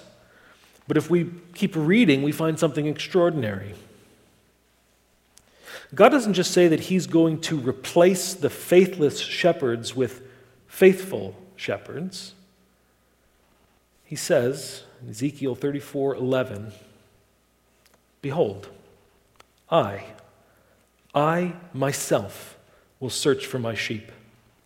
But 0.88 0.96
if 0.96 1.10
we 1.10 1.30
keep 1.54 1.76
reading, 1.76 2.22
we 2.22 2.32
find 2.32 2.58
something 2.58 2.86
extraordinary. 2.86 3.74
God 5.94 6.08
doesn't 6.08 6.34
just 6.34 6.52
say 6.52 6.68
that 6.68 6.80
he's 6.80 7.06
going 7.06 7.40
to 7.42 7.58
replace 7.58 8.32
the 8.32 8.50
faithless 8.50 9.20
shepherds 9.20 9.94
with 9.94 10.22
faithful 10.66 11.36
shepherds. 11.54 12.34
He 14.04 14.16
says 14.16 14.84
in 15.02 15.10
Ezekiel 15.10 15.54
34 15.54 16.16
11, 16.16 16.72
Behold, 18.22 18.68
I, 19.70 20.04
I 21.14 21.54
myself 21.74 22.56
will 23.00 23.10
search 23.10 23.46
for 23.46 23.58
my 23.58 23.74
sheep 23.74 24.10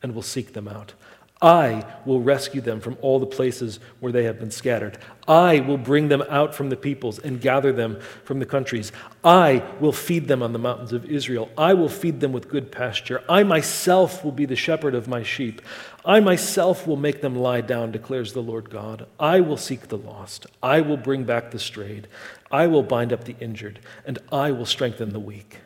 and 0.02 0.14
will 0.14 0.22
seek 0.22 0.52
them 0.52 0.68
out. 0.68 0.94
I 1.42 1.86
will 2.04 2.20
rescue 2.20 2.60
them 2.60 2.80
from 2.80 2.98
all 3.00 3.18
the 3.18 3.24
places 3.24 3.80
where 4.00 4.12
they 4.12 4.24
have 4.24 4.38
been 4.38 4.50
scattered. 4.50 4.98
I 5.26 5.60
will 5.60 5.78
bring 5.78 6.08
them 6.08 6.22
out 6.28 6.54
from 6.54 6.68
the 6.68 6.76
peoples 6.76 7.18
and 7.18 7.40
gather 7.40 7.72
them 7.72 7.98
from 8.24 8.40
the 8.40 8.46
countries. 8.46 8.92
I 9.24 9.64
will 9.80 9.92
feed 9.92 10.28
them 10.28 10.42
on 10.42 10.52
the 10.52 10.58
mountains 10.58 10.92
of 10.92 11.06
Israel. 11.06 11.48
I 11.56 11.72
will 11.72 11.88
feed 11.88 12.20
them 12.20 12.32
with 12.32 12.50
good 12.50 12.70
pasture. 12.70 13.24
I 13.26 13.42
myself 13.42 14.22
will 14.22 14.32
be 14.32 14.44
the 14.44 14.54
shepherd 14.56 14.94
of 14.94 15.08
my 15.08 15.22
sheep. 15.22 15.62
I 16.04 16.20
myself 16.20 16.86
will 16.86 16.96
make 16.96 17.22
them 17.22 17.34
lie 17.34 17.62
down, 17.62 17.90
declares 17.90 18.34
the 18.34 18.42
Lord 18.42 18.68
God. 18.68 19.06
I 19.18 19.40
will 19.40 19.56
seek 19.56 19.88
the 19.88 19.98
lost. 19.98 20.46
I 20.62 20.82
will 20.82 20.98
bring 20.98 21.24
back 21.24 21.52
the 21.52 21.58
strayed. 21.58 22.06
I 22.50 22.66
will 22.66 22.82
bind 22.82 23.14
up 23.14 23.24
the 23.24 23.36
injured, 23.40 23.80
and 24.04 24.18
I 24.30 24.50
will 24.50 24.66
strengthen 24.66 25.14
the 25.14 25.20
weak. 25.20 25.60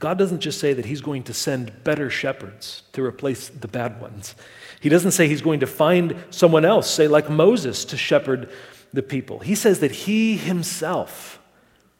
God 0.00 0.16
doesn't 0.16 0.40
just 0.40 0.58
say 0.58 0.72
that 0.72 0.86
He's 0.86 1.02
going 1.02 1.22
to 1.24 1.34
send 1.34 1.84
better 1.84 2.08
shepherds 2.08 2.82
to 2.94 3.04
replace 3.04 3.48
the 3.50 3.68
bad 3.68 4.00
ones. 4.00 4.34
He 4.80 4.88
doesn't 4.88 5.10
say 5.10 5.28
He's 5.28 5.42
going 5.42 5.60
to 5.60 5.66
find 5.66 6.16
someone 6.30 6.64
else, 6.64 6.90
say 6.90 7.06
like 7.06 7.28
Moses, 7.28 7.84
to 7.84 7.98
shepherd 7.98 8.50
the 8.94 9.02
people. 9.02 9.40
He 9.40 9.54
says 9.54 9.80
that 9.80 9.90
He 9.90 10.38
Himself 10.38 11.38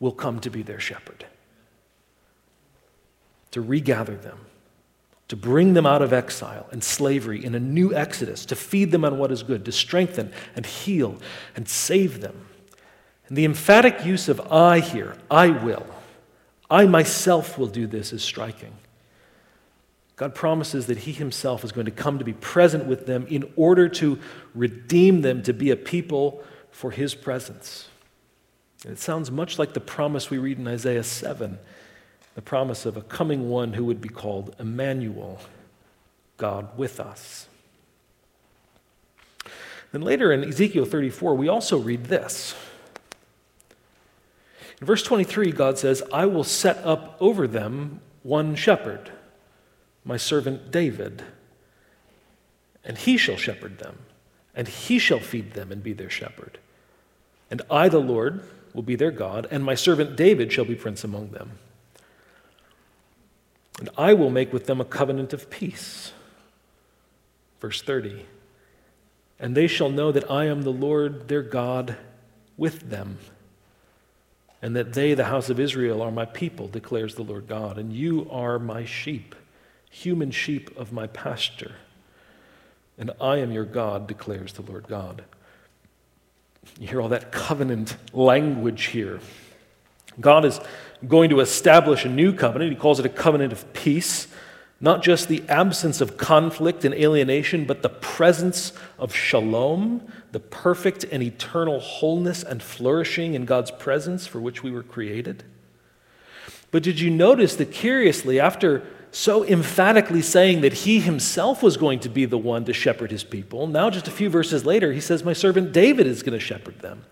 will 0.00 0.12
come 0.12 0.40
to 0.40 0.50
be 0.50 0.62
their 0.62 0.80
shepherd, 0.80 1.26
to 3.50 3.60
regather 3.60 4.16
them, 4.16 4.38
to 5.28 5.36
bring 5.36 5.74
them 5.74 5.84
out 5.84 6.00
of 6.00 6.14
exile 6.14 6.68
and 6.72 6.82
slavery 6.82 7.44
in 7.44 7.54
a 7.54 7.60
new 7.60 7.94
exodus, 7.94 8.46
to 8.46 8.56
feed 8.56 8.92
them 8.92 9.04
on 9.04 9.18
what 9.18 9.30
is 9.30 9.42
good, 9.42 9.66
to 9.66 9.72
strengthen 9.72 10.32
and 10.56 10.64
heal 10.64 11.18
and 11.54 11.68
save 11.68 12.22
them. 12.22 12.46
And 13.28 13.36
the 13.36 13.44
emphatic 13.44 14.06
use 14.06 14.30
of 14.30 14.40
I 14.50 14.80
here, 14.80 15.18
I 15.30 15.50
will 15.50 15.86
I 16.70 16.86
myself 16.86 17.58
will 17.58 17.66
do 17.66 17.86
this 17.86 18.12
is 18.12 18.22
striking. 18.22 18.72
God 20.16 20.34
promises 20.34 20.86
that 20.86 20.98
He 20.98 21.12
Himself 21.12 21.64
is 21.64 21.72
going 21.72 21.86
to 21.86 21.90
come 21.90 22.18
to 22.18 22.24
be 22.24 22.34
present 22.34 22.86
with 22.86 23.06
them 23.06 23.26
in 23.28 23.50
order 23.56 23.88
to 23.88 24.18
redeem 24.54 25.22
them 25.22 25.42
to 25.44 25.52
be 25.52 25.70
a 25.70 25.76
people 25.76 26.44
for 26.70 26.90
His 26.90 27.14
presence. 27.14 27.88
And 28.84 28.92
it 28.92 28.98
sounds 28.98 29.30
much 29.30 29.58
like 29.58 29.72
the 29.72 29.80
promise 29.80 30.30
we 30.30 30.38
read 30.38 30.58
in 30.58 30.68
Isaiah 30.68 31.04
7 31.04 31.58
the 32.34 32.42
promise 32.42 32.86
of 32.86 32.96
a 32.96 33.02
coming 33.02 33.50
one 33.50 33.72
who 33.72 33.84
would 33.84 34.00
be 34.00 34.08
called 34.08 34.54
Emmanuel, 34.58 35.40
God 36.36 36.68
with 36.78 37.00
us. 37.00 37.48
Then 39.92 40.02
later 40.02 40.32
in 40.32 40.44
Ezekiel 40.44 40.84
34, 40.84 41.34
we 41.34 41.48
also 41.48 41.76
read 41.76 42.04
this. 42.04 42.54
In 44.80 44.86
verse 44.86 45.02
23, 45.02 45.52
God 45.52 45.78
says, 45.78 46.02
I 46.12 46.26
will 46.26 46.44
set 46.44 46.78
up 46.78 47.16
over 47.20 47.46
them 47.46 48.00
one 48.22 48.54
shepherd, 48.54 49.10
my 50.04 50.16
servant 50.16 50.70
David, 50.70 51.22
and 52.82 52.96
he 52.96 53.18
shall 53.18 53.36
shepherd 53.36 53.78
them, 53.78 53.98
and 54.54 54.66
he 54.66 54.98
shall 54.98 55.20
feed 55.20 55.52
them 55.52 55.70
and 55.70 55.82
be 55.82 55.92
their 55.92 56.08
shepherd. 56.08 56.58
And 57.50 57.60
I, 57.70 57.88
the 57.88 57.98
Lord, 57.98 58.42
will 58.72 58.82
be 58.82 58.96
their 58.96 59.10
God, 59.10 59.46
and 59.50 59.62
my 59.62 59.74
servant 59.74 60.16
David 60.16 60.50
shall 60.50 60.64
be 60.64 60.74
prince 60.74 61.04
among 61.04 61.30
them. 61.30 61.58
And 63.78 63.90
I 63.98 64.14
will 64.14 64.30
make 64.30 64.52
with 64.52 64.66
them 64.66 64.80
a 64.80 64.84
covenant 64.84 65.32
of 65.32 65.50
peace. 65.50 66.12
Verse 67.60 67.82
30. 67.82 68.24
And 69.38 69.54
they 69.54 69.66
shall 69.66 69.90
know 69.90 70.12
that 70.12 70.30
I 70.30 70.46
am 70.46 70.62
the 70.62 70.72
Lord 70.72 71.28
their 71.28 71.42
God 71.42 71.96
with 72.56 72.90
them 72.90 73.18
and 74.62 74.76
that 74.76 74.92
they, 74.92 75.14
the 75.14 75.24
house 75.24 75.48
of 75.48 75.58
Israel, 75.58 76.02
are 76.02 76.10
my 76.10 76.24
people, 76.24 76.68
declares 76.68 77.14
the 77.14 77.22
Lord 77.22 77.46
God, 77.46 77.78
and 77.78 77.92
you 77.92 78.28
are 78.30 78.58
my 78.58 78.84
sheep, 78.84 79.34
human 79.90 80.30
sheep 80.30 80.76
of 80.76 80.92
my 80.92 81.06
pasture. 81.06 81.76
And 82.98 83.10
I 83.20 83.38
am 83.38 83.52
your 83.52 83.64
God, 83.64 84.06
declares 84.06 84.52
the 84.52 84.62
Lord 84.62 84.86
God. 84.86 85.24
You 86.78 86.88
hear 86.88 87.00
all 87.00 87.08
that 87.08 87.32
covenant 87.32 87.96
language 88.12 88.86
here. 88.86 89.20
God 90.20 90.44
is 90.44 90.60
going 91.06 91.30
to 91.30 91.40
establish 91.40 92.04
a 92.04 92.08
new 92.08 92.34
covenant. 92.34 92.70
He 92.70 92.76
calls 92.76 93.00
it 93.00 93.06
a 93.06 93.10
covenant 93.10 93.52
of 93.52 93.72
peace. 93.72 94.28
Not 94.80 95.02
just 95.02 95.28
the 95.28 95.42
absence 95.46 96.00
of 96.00 96.16
conflict 96.16 96.86
and 96.86 96.94
alienation, 96.94 97.66
but 97.66 97.82
the 97.82 97.90
presence 97.90 98.72
of 98.98 99.14
shalom, 99.14 100.10
the 100.32 100.40
perfect 100.40 101.04
and 101.04 101.22
eternal 101.22 101.80
wholeness 101.80 102.42
and 102.42 102.62
flourishing 102.62 103.34
in 103.34 103.44
God's 103.44 103.70
presence 103.70 104.26
for 104.26 104.40
which 104.40 104.62
we 104.62 104.70
were 104.70 104.82
created. 104.82 105.44
But 106.70 106.82
did 106.82 106.98
you 106.98 107.10
notice 107.10 107.56
that 107.56 107.72
curiously, 107.72 108.40
after 108.40 108.82
so 109.12 109.44
emphatically 109.44 110.22
saying 110.22 110.60
that 110.62 110.72
he 110.72 111.00
himself 111.00 111.62
was 111.62 111.76
going 111.76 111.98
to 112.00 112.08
be 112.08 112.24
the 112.24 112.38
one 112.38 112.64
to 112.64 112.72
shepherd 112.72 113.10
his 113.10 113.24
people, 113.24 113.66
now 113.66 113.90
just 113.90 114.08
a 114.08 114.12
few 114.12 114.30
verses 114.30 114.64
later, 114.64 114.92
he 114.92 115.00
says, 115.00 115.24
My 115.24 115.32
servant 115.34 115.72
David 115.72 116.06
is 116.06 116.22
going 116.22 116.38
to 116.38 116.44
shepherd 116.44 116.78
them. 116.78 117.04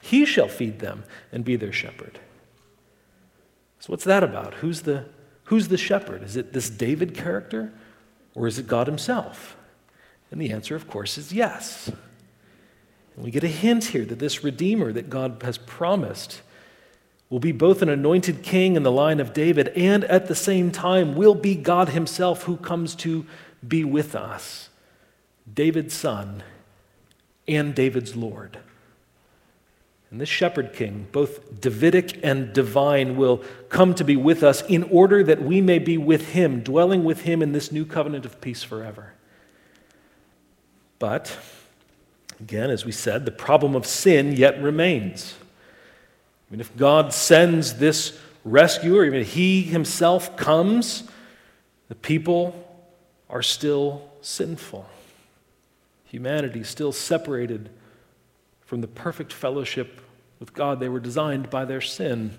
He 0.00 0.24
shall 0.26 0.48
feed 0.48 0.78
them 0.78 1.02
and 1.32 1.44
be 1.44 1.56
their 1.56 1.72
shepherd. 1.72 2.20
So, 3.80 3.88
what's 3.88 4.04
that 4.04 4.22
about? 4.22 4.54
Who's 4.54 4.82
the 4.82 5.06
Who's 5.46 5.68
the 5.68 5.76
shepherd? 5.76 6.22
Is 6.22 6.36
it 6.36 6.52
this 6.52 6.68
David 6.68 7.14
character 7.14 7.72
or 8.34 8.46
is 8.46 8.58
it 8.58 8.66
God 8.66 8.86
himself? 8.86 9.56
And 10.30 10.40
the 10.40 10.50
answer, 10.50 10.74
of 10.74 10.88
course, 10.88 11.16
is 11.18 11.32
yes. 11.32 11.90
And 13.14 13.24
we 13.24 13.30
get 13.30 13.44
a 13.44 13.48
hint 13.48 13.86
here 13.86 14.04
that 14.04 14.18
this 14.18 14.44
Redeemer 14.44 14.92
that 14.92 15.08
God 15.08 15.42
has 15.42 15.56
promised 15.56 16.42
will 17.30 17.38
be 17.40 17.52
both 17.52 17.80
an 17.80 17.88
anointed 17.88 18.42
king 18.42 18.76
in 18.76 18.82
the 18.82 18.92
line 18.92 19.20
of 19.20 19.32
David 19.32 19.68
and 19.68 20.04
at 20.04 20.28
the 20.28 20.34
same 20.34 20.70
time 20.70 21.14
will 21.14 21.34
be 21.34 21.54
God 21.54 21.88
himself 21.90 22.44
who 22.44 22.56
comes 22.56 22.94
to 22.96 23.26
be 23.66 23.84
with 23.84 24.14
us, 24.14 24.68
David's 25.52 25.94
son 25.94 26.42
and 27.48 27.74
David's 27.74 28.14
Lord. 28.14 28.58
And 30.10 30.20
this 30.20 30.28
shepherd 30.28 30.72
king, 30.72 31.08
both 31.10 31.60
Davidic 31.60 32.20
and 32.22 32.52
divine, 32.52 33.16
will 33.16 33.42
come 33.68 33.94
to 33.94 34.04
be 34.04 34.16
with 34.16 34.42
us 34.42 34.62
in 34.62 34.84
order 34.84 35.24
that 35.24 35.42
we 35.42 35.60
may 35.60 35.78
be 35.78 35.98
with 35.98 36.30
him, 36.30 36.60
dwelling 36.60 37.02
with 37.02 37.22
him 37.22 37.42
in 37.42 37.52
this 37.52 37.72
new 37.72 37.84
covenant 37.84 38.24
of 38.24 38.40
peace 38.40 38.62
forever. 38.62 39.14
But, 40.98 41.36
again, 42.40 42.70
as 42.70 42.84
we 42.84 42.92
said, 42.92 43.24
the 43.24 43.32
problem 43.32 43.74
of 43.74 43.84
sin 43.84 44.32
yet 44.32 44.62
remains. 44.62 45.34
I 46.48 46.52
mean, 46.52 46.60
if 46.60 46.74
God 46.76 47.12
sends 47.12 47.74
this 47.74 48.16
rescuer, 48.44 49.04
even 49.04 49.20
if 49.20 49.32
he 49.34 49.62
himself 49.62 50.36
comes, 50.36 51.02
the 51.88 51.96
people 51.96 52.54
are 53.28 53.42
still 53.42 54.08
sinful. 54.20 54.88
Humanity 56.04 56.62
still 56.62 56.92
separated 56.92 57.70
from 58.66 58.82
the 58.82 58.88
perfect 58.88 59.32
fellowship 59.32 60.00
with 60.38 60.52
God. 60.52 60.80
They 60.80 60.88
were 60.88 61.00
designed 61.00 61.48
by 61.48 61.64
their 61.64 61.80
sin. 61.80 62.36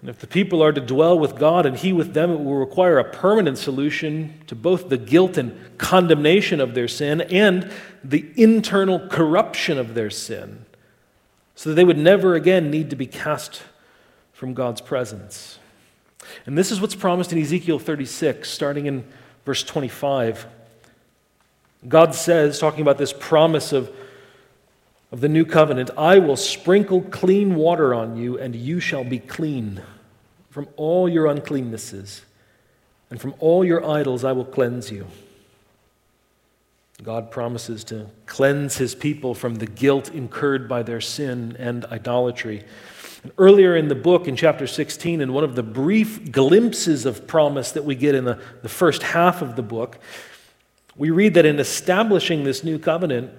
And 0.00 0.10
if 0.10 0.18
the 0.18 0.26
people 0.26 0.62
are 0.62 0.72
to 0.72 0.80
dwell 0.80 1.18
with 1.18 1.38
God 1.38 1.64
and 1.64 1.76
He 1.76 1.92
with 1.92 2.12
them, 2.12 2.30
it 2.30 2.40
will 2.40 2.56
require 2.56 2.98
a 2.98 3.04
permanent 3.04 3.56
solution 3.56 4.38
to 4.46 4.54
both 4.54 4.88
the 4.88 4.98
guilt 4.98 5.38
and 5.38 5.58
condemnation 5.78 6.60
of 6.60 6.74
their 6.74 6.88
sin 6.88 7.22
and 7.22 7.72
the 8.04 8.30
internal 8.36 9.00
corruption 9.08 9.78
of 9.78 9.94
their 9.94 10.10
sin, 10.10 10.66
so 11.54 11.70
that 11.70 11.76
they 11.76 11.84
would 11.84 11.96
never 11.96 12.34
again 12.34 12.70
need 12.70 12.90
to 12.90 12.96
be 12.96 13.06
cast 13.06 13.62
from 14.32 14.52
God's 14.52 14.82
presence. 14.82 15.58
And 16.44 16.58
this 16.58 16.70
is 16.70 16.80
what's 16.80 16.94
promised 16.94 17.32
in 17.32 17.40
Ezekiel 17.40 17.78
36, 17.78 18.50
starting 18.50 18.86
in 18.86 19.04
verse 19.44 19.62
25. 19.62 20.46
God 21.88 22.14
says, 22.14 22.58
talking 22.58 22.82
about 22.82 22.98
this 22.98 23.12
promise 23.12 23.72
of, 23.72 23.90
of 25.16 25.22
the 25.22 25.28
new 25.30 25.46
covenant, 25.46 25.88
I 25.96 26.18
will 26.18 26.36
sprinkle 26.36 27.00
clean 27.00 27.54
water 27.54 27.94
on 27.94 28.18
you, 28.18 28.38
and 28.38 28.54
you 28.54 28.80
shall 28.80 29.02
be 29.02 29.18
clean 29.18 29.80
from 30.50 30.68
all 30.76 31.08
your 31.08 31.24
uncleannesses, 31.24 32.20
and 33.08 33.18
from 33.18 33.32
all 33.38 33.64
your 33.64 33.82
idols 33.82 34.24
I 34.24 34.32
will 34.32 34.44
cleanse 34.44 34.90
you. 34.90 35.06
God 37.02 37.30
promises 37.30 37.82
to 37.84 38.10
cleanse 38.26 38.76
his 38.76 38.94
people 38.94 39.34
from 39.34 39.54
the 39.54 39.64
guilt 39.64 40.10
incurred 40.10 40.68
by 40.68 40.82
their 40.82 41.00
sin 41.00 41.56
and 41.58 41.86
idolatry. 41.86 42.64
And 43.22 43.32
earlier 43.38 43.74
in 43.74 43.88
the 43.88 43.94
book, 43.94 44.28
in 44.28 44.36
chapter 44.36 44.66
16, 44.66 45.22
in 45.22 45.32
one 45.32 45.44
of 45.44 45.54
the 45.54 45.62
brief 45.62 46.30
glimpses 46.30 47.06
of 47.06 47.26
promise 47.26 47.72
that 47.72 47.86
we 47.86 47.94
get 47.94 48.14
in 48.14 48.26
the, 48.26 48.38
the 48.60 48.68
first 48.68 49.02
half 49.02 49.40
of 49.40 49.56
the 49.56 49.62
book, 49.62 49.98
we 50.94 51.08
read 51.08 51.32
that 51.32 51.46
in 51.46 51.58
establishing 51.58 52.44
this 52.44 52.62
new 52.62 52.78
covenant 52.78 53.30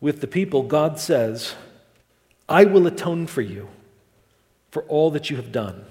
with 0.00 0.20
the 0.20 0.26
people, 0.26 0.62
God 0.62 0.98
says, 0.98 1.54
I 2.48 2.64
will 2.64 2.86
atone 2.86 3.26
for 3.26 3.40
you 3.40 3.68
for 4.70 4.82
all 4.84 5.10
that 5.12 5.30
you 5.30 5.36
have 5.36 5.52
done. 5.52 5.84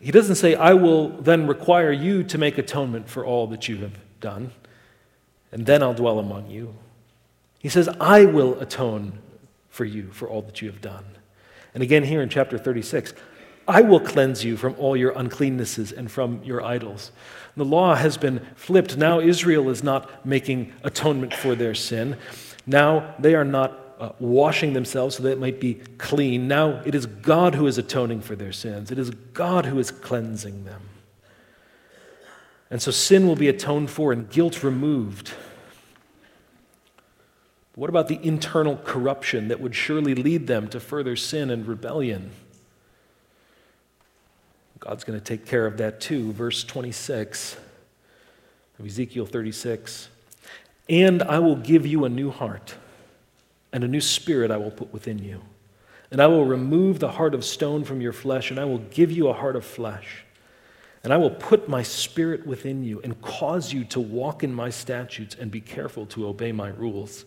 He 0.00 0.10
doesn't 0.10 0.36
say, 0.36 0.54
I 0.54 0.74
will 0.74 1.08
then 1.08 1.46
require 1.46 1.92
you 1.92 2.22
to 2.24 2.38
make 2.38 2.58
atonement 2.58 3.08
for 3.08 3.24
all 3.24 3.46
that 3.48 3.68
you 3.68 3.76
have 3.78 3.98
done, 4.20 4.52
and 5.52 5.66
then 5.66 5.82
I'll 5.82 5.94
dwell 5.94 6.18
among 6.18 6.48
you. 6.48 6.74
He 7.58 7.68
says, 7.68 7.88
I 8.00 8.24
will 8.24 8.60
atone 8.60 9.18
for 9.68 9.84
you 9.84 10.10
for 10.12 10.28
all 10.28 10.42
that 10.42 10.62
you 10.62 10.70
have 10.70 10.80
done. 10.80 11.04
And 11.72 11.82
again, 11.82 12.04
here 12.04 12.22
in 12.22 12.28
chapter 12.28 12.56
36, 12.56 13.14
I 13.66 13.80
will 13.80 14.00
cleanse 14.00 14.44
you 14.44 14.56
from 14.56 14.74
all 14.78 14.96
your 14.96 15.12
uncleannesses 15.12 15.92
and 15.96 16.10
from 16.10 16.42
your 16.44 16.62
idols. 16.62 17.12
The 17.56 17.64
law 17.64 17.94
has 17.94 18.16
been 18.16 18.40
flipped. 18.56 18.96
Now 18.96 19.20
Israel 19.20 19.70
is 19.70 19.82
not 19.82 20.26
making 20.26 20.72
atonement 20.82 21.32
for 21.32 21.54
their 21.54 21.74
sin. 21.74 22.16
Now 22.66 23.14
they 23.18 23.34
are 23.34 23.44
not 23.44 23.78
uh, 23.98 24.10
washing 24.18 24.72
themselves 24.72 25.16
so 25.16 25.22
that 25.22 25.32
it 25.32 25.38
might 25.38 25.60
be 25.60 25.74
clean. 25.98 26.48
Now 26.48 26.82
it 26.84 26.94
is 26.94 27.06
God 27.06 27.54
who 27.54 27.66
is 27.66 27.78
atoning 27.78 28.20
for 28.20 28.36
their 28.36 28.52
sins, 28.52 28.90
it 28.90 28.98
is 28.98 29.10
God 29.10 29.66
who 29.66 29.78
is 29.78 29.90
cleansing 29.90 30.64
them. 30.64 30.82
And 32.70 32.82
so 32.82 32.90
sin 32.90 33.26
will 33.26 33.36
be 33.36 33.48
atoned 33.48 33.90
for 33.90 34.12
and 34.12 34.28
guilt 34.28 34.62
removed. 34.64 35.32
What 37.76 37.90
about 37.90 38.08
the 38.08 38.18
internal 38.22 38.76
corruption 38.76 39.48
that 39.48 39.60
would 39.60 39.74
surely 39.74 40.14
lead 40.14 40.46
them 40.46 40.68
to 40.68 40.80
further 40.80 41.16
sin 41.16 41.50
and 41.50 41.66
rebellion? 41.66 42.30
God's 44.84 45.02
going 45.02 45.18
to 45.18 45.24
take 45.24 45.46
care 45.46 45.64
of 45.64 45.78
that 45.78 45.98
too. 45.98 46.32
Verse 46.32 46.62
26 46.62 47.56
of 48.78 48.86
Ezekiel 48.86 49.24
36. 49.24 50.08
And 50.90 51.22
I 51.22 51.38
will 51.38 51.56
give 51.56 51.86
you 51.86 52.04
a 52.04 52.10
new 52.10 52.30
heart, 52.30 52.74
and 53.72 53.82
a 53.82 53.88
new 53.88 54.02
spirit 54.02 54.50
I 54.50 54.58
will 54.58 54.70
put 54.70 54.92
within 54.92 55.18
you. 55.18 55.40
And 56.10 56.20
I 56.20 56.26
will 56.26 56.44
remove 56.44 56.98
the 56.98 57.12
heart 57.12 57.34
of 57.34 57.46
stone 57.46 57.84
from 57.84 58.02
your 58.02 58.12
flesh, 58.12 58.50
and 58.50 58.60
I 58.60 58.66
will 58.66 58.78
give 58.78 59.10
you 59.10 59.28
a 59.28 59.32
heart 59.32 59.56
of 59.56 59.64
flesh. 59.64 60.24
And 61.02 61.14
I 61.14 61.16
will 61.16 61.30
put 61.30 61.66
my 61.66 61.82
spirit 61.82 62.46
within 62.46 62.84
you 62.84 63.00
and 63.02 63.20
cause 63.22 63.72
you 63.72 63.84
to 63.86 64.00
walk 64.00 64.44
in 64.44 64.52
my 64.52 64.68
statutes 64.68 65.34
and 65.34 65.50
be 65.50 65.62
careful 65.62 66.04
to 66.06 66.26
obey 66.26 66.52
my 66.52 66.68
rules. 66.68 67.24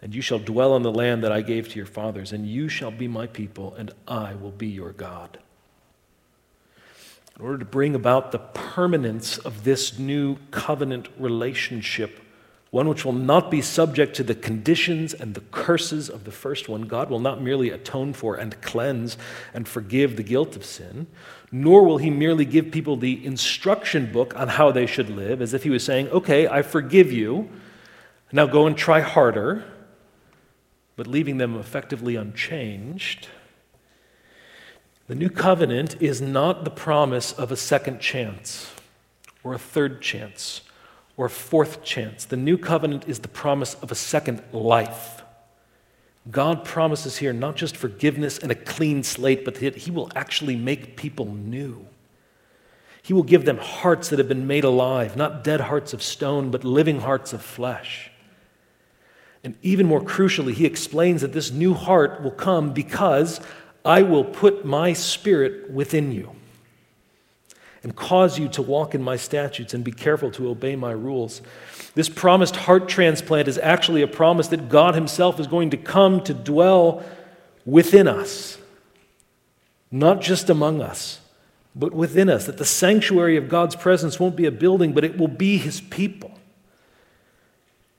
And 0.00 0.14
you 0.14 0.22
shall 0.22 0.38
dwell 0.38 0.76
in 0.76 0.82
the 0.82 0.92
land 0.92 1.24
that 1.24 1.32
I 1.32 1.40
gave 1.40 1.68
to 1.70 1.76
your 1.76 1.86
fathers, 1.86 2.32
and 2.32 2.46
you 2.46 2.68
shall 2.68 2.92
be 2.92 3.08
my 3.08 3.26
people, 3.26 3.74
and 3.74 3.90
I 4.06 4.36
will 4.36 4.52
be 4.52 4.68
your 4.68 4.92
God 4.92 5.38
in 7.38 7.44
order 7.44 7.58
to 7.58 7.64
bring 7.64 7.94
about 7.94 8.32
the 8.32 8.38
permanence 8.38 9.36
of 9.38 9.64
this 9.64 9.98
new 9.98 10.36
covenant 10.50 11.08
relationship, 11.18 12.20
one 12.70 12.88
which 12.88 13.04
will 13.04 13.12
not 13.12 13.50
be 13.50 13.60
subject 13.60 14.16
to 14.16 14.22
the 14.22 14.34
conditions 14.34 15.12
and 15.12 15.34
the 15.34 15.40
curses 15.40 16.08
of 16.08 16.24
the 16.24 16.30
first 16.30 16.68
one. 16.68 16.82
God 16.82 17.10
will 17.10 17.20
not 17.20 17.42
merely 17.42 17.70
atone 17.70 18.14
for 18.14 18.36
and 18.36 18.60
cleanse 18.62 19.18
and 19.52 19.68
forgive 19.68 20.16
the 20.16 20.22
guilt 20.22 20.56
of 20.56 20.64
sin, 20.64 21.06
nor 21.52 21.84
will 21.84 21.98
He 21.98 22.10
merely 22.10 22.46
give 22.46 22.70
people 22.70 22.96
the 22.96 23.24
instruction 23.24 24.10
book 24.10 24.34
on 24.38 24.48
how 24.48 24.70
they 24.70 24.86
should 24.86 25.10
live, 25.10 25.42
as 25.42 25.52
if 25.52 25.62
He 25.62 25.70
was 25.70 25.84
saying, 25.84 26.08
Okay, 26.08 26.48
I 26.48 26.62
forgive 26.62 27.12
you, 27.12 27.50
now 28.32 28.46
go 28.46 28.66
and 28.66 28.76
try 28.76 29.00
harder, 29.00 29.64
but 30.96 31.06
leaving 31.06 31.36
them 31.36 31.56
effectively 31.56 32.16
unchanged. 32.16 33.28
The 35.08 35.14
new 35.14 35.30
covenant 35.30 36.02
is 36.02 36.20
not 36.20 36.64
the 36.64 36.70
promise 36.70 37.32
of 37.32 37.52
a 37.52 37.56
second 37.56 38.00
chance 38.00 38.72
or 39.44 39.54
a 39.54 39.58
third 39.58 40.02
chance 40.02 40.62
or 41.16 41.26
a 41.26 41.30
fourth 41.30 41.84
chance. 41.84 42.24
The 42.24 42.36
new 42.36 42.58
covenant 42.58 43.08
is 43.08 43.20
the 43.20 43.28
promise 43.28 43.74
of 43.74 43.92
a 43.92 43.94
second 43.94 44.42
life. 44.52 45.22
God 46.28 46.64
promises 46.64 47.18
here 47.18 47.32
not 47.32 47.54
just 47.54 47.76
forgiveness 47.76 48.38
and 48.38 48.50
a 48.50 48.56
clean 48.56 49.04
slate, 49.04 49.44
but 49.44 49.54
that 49.56 49.76
He 49.76 49.92
will 49.92 50.10
actually 50.16 50.56
make 50.56 50.96
people 50.96 51.26
new. 51.26 51.86
He 53.00 53.12
will 53.12 53.22
give 53.22 53.44
them 53.44 53.58
hearts 53.58 54.08
that 54.08 54.18
have 54.18 54.28
been 54.28 54.48
made 54.48 54.64
alive, 54.64 55.16
not 55.16 55.44
dead 55.44 55.60
hearts 55.60 55.92
of 55.92 56.02
stone, 56.02 56.50
but 56.50 56.64
living 56.64 57.00
hearts 57.00 57.32
of 57.32 57.42
flesh. 57.42 58.10
And 59.44 59.56
even 59.62 59.86
more 59.86 60.00
crucially, 60.00 60.52
He 60.52 60.66
explains 60.66 61.20
that 61.20 61.32
this 61.32 61.52
new 61.52 61.74
heart 61.74 62.24
will 62.24 62.32
come 62.32 62.72
because 62.72 63.40
I 63.86 64.02
will 64.02 64.24
put 64.24 64.64
my 64.64 64.92
spirit 64.92 65.70
within 65.70 66.12
you 66.12 66.32
and 67.82 67.94
cause 67.94 68.36
you 68.36 68.48
to 68.48 68.62
walk 68.62 68.96
in 68.96 69.02
my 69.02 69.14
statutes 69.14 69.72
and 69.72 69.84
be 69.84 69.92
careful 69.92 70.30
to 70.32 70.48
obey 70.48 70.74
my 70.74 70.90
rules. 70.90 71.40
This 71.94 72.08
promised 72.08 72.56
heart 72.56 72.88
transplant 72.88 73.46
is 73.46 73.58
actually 73.58 74.02
a 74.02 74.08
promise 74.08 74.48
that 74.48 74.68
God 74.68 74.96
Himself 74.96 75.38
is 75.38 75.46
going 75.46 75.70
to 75.70 75.76
come 75.76 76.20
to 76.24 76.34
dwell 76.34 77.04
within 77.64 78.08
us, 78.08 78.58
not 79.92 80.20
just 80.20 80.50
among 80.50 80.82
us, 80.82 81.20
but 81.76 81.92
within 81.92 82.28
us. 82.28 82.46
That 82.46 82.58
the 82.58 82.64
sanctuary 82.64 83.36
of 83.36 83.48
God's 83.48 83.76
presence 83.76 84.18
won't 84.18 84.34
be 84.34 84.46
a 84.46 84.50
building, 84.50 84.92
but 84.92 85.04
it 85.04 85.16
will 85.16 85.28
be 85.28 85.56
His 85.56 85.80
people. 85.80 86.35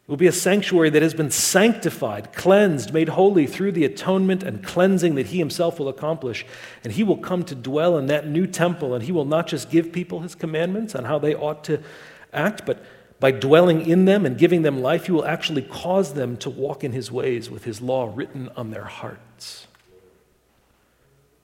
It 0.07 0.11
will 0.11 0.17
be 0.17 0.27
a 0.27 0.31
sanctuary 0.31 0.89
that 0.91 1.01
has 1.01 1.13
been 1.13 1.31
sanctified, 1.31 2.31
cleansed, 2.31 2.93
made 2.93 3.09
holy 3.09 3.45
through 3.45 3.73
the 3.73 3.83
atonement 3.83 4.41
and 4.41 4.63
cleansing 4.63 5.15
that 5.15 5.27
He 5.27 5.37
Himself 5.37 5.79
will 5.79 5.89
accomplish. 5.89 6.45
And 6.85 6.93
He 6.93 7.03
will 7.03 7.17
come 7.17 7.43
to 7.43 7.53
dwell 7.53 7.97
in 7.97 8.07
that 8.07 8.25
new 8.25 8.47
temple, 8.47 8.93
and 8.93 9.03
He 9.03 9.11
will 9.11 9.25
not 9.25 9.47
just 9.47 9.69
give 9.69 9.91
people 9.91 10.21
His 10.21 10.33
commandments 10.33 10.95
on 10.95 11.03
how 11.03 11.19
they 11.19 11.35
ought 11.35 11.65
to 11.65 11.83
act, 12.31 12.65
but 12.65 12.85
by 13.19 13.31
dwelling 13.31 13.85
in 13.85 14.05
them 14.05 14.25
and 14.25 14.37
giving 14.37 14.61
them 14.61 14.81
life, 14.81 15.07
He 15.07 15.11
will 15.11 15.25
actually 15.25 15.63
cause 15.63 16.13
them 16.13 16.37
to 16.37 16.49
walk 16.49 16.85
in 16.85 16.93
His 16.93 17.11
ways 17.11 17.49
with 17.49 17.65
His 17.65 17.81
law 17.81 18.09
written 18.15 18.47
on 18.55 18.71
their 18.71 18.85
hearts. 18.85 19.67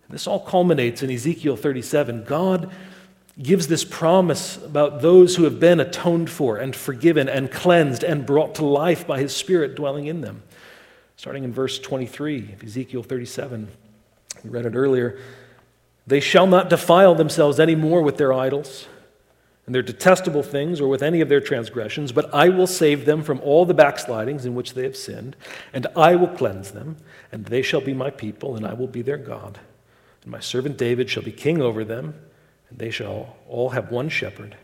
And 0.08 0.16
this 0.16 0.26
all 0.26 0.40
culminates 0.40 1.04
in 1.04 1.12
Ezekiel 1.12 1.58
37. 1.58 2.24
God 2.24 2.72
gives 3.42 3.68
this 3.68 3.84
promise 3.84 4.58
about 4.58 5.02
those 5.02 5.36
who 5.36 5.44
have 5.46 5.60
been 5.60 5.80
atoned 5.80 6.30
for 6.30 6.58
and 6.58 6.76
forgiven 6.76 7.28
and 7.28 7.52
cleansed 7.52 8.04
and 8.04 8.26
brought 8.26 8.56
to 8.56 8.66
life 8.66 9.08
by 9.08 9.20
his 9.20 9.36
Spirit 9.36 9.76
dwelling 9.76 10.06
in 10.06 10.22
them. 10.22 10.44
Starting 11.18 11.44
in 11.44 11.52
verse 11.52 11.80
23 11.80 12.54
of 12.54 12.64
Ezekiel 12.64 13.02
37, 13.02 13.68
we 14.44 14.50
read 14.50 14.66
it 14.66 14.76
earlier. 14.76 15.20
They 16.06 16.20
shall 16.20 16.46
not 16.46 16.70
defile 16.70 17.16
themselves 17.16 17.60
any 17.60 17.76
more 17.76 18.02
with 18.02 18.18
their 18.18 18.34
idols 18.34 18.88
and 19.66 19.74
their 19.74 19.82
detestable 19.82 20.44
things 20.44 20.82
or 20.82 20.88
with 20.88 21.02
any 21.02 21.22
of 21.22 21.30
their 21.30 21.40
transgressions, 21.40 22.12
but 22.12 22.32
I 22.34 22.50
will 22.50 22.68
save 22.68 23.06
them 23.06 23.24
from 23.24 23.40
all 23.40 23.66
the 23.66 23.74
backslidings 23.74 24.46
in 24.46 24.54
which 24.54 24.74
they 24.74 24.84
have 24.84 24.98
sinned, 24.98 25.38
and 25.72 25.88
I 25.96 26.16
will 26.16 26.28
cleanse 26.28 26.72
them, 26.72 26.98
and 27.32 27.46
they 27.46 27.62
shall 27.62 27.80
be 27.80 27.94
my 27.94 28.10
people, 28.10 28.56
and 28.58 28.68
I 28.68 28.74
will 28.74 28.88
be 28.88 29.02
their 29.02 29.18
God. 29.18 29.60
And 30.24 30.32
my 30.32 30.42
servant 30.42 30.78
David 30.78 31.10
shall 31.10 31.24
be 31.24 31.32
king 31.32 31.62
over 31.62 31.86
them 31.86 32.16
they 32.78 32.90
shall 32.90 33.36
all 33.48 33.70
have 33.70 33.92
one 33.92 34.10
shepherd. 34.10 34.56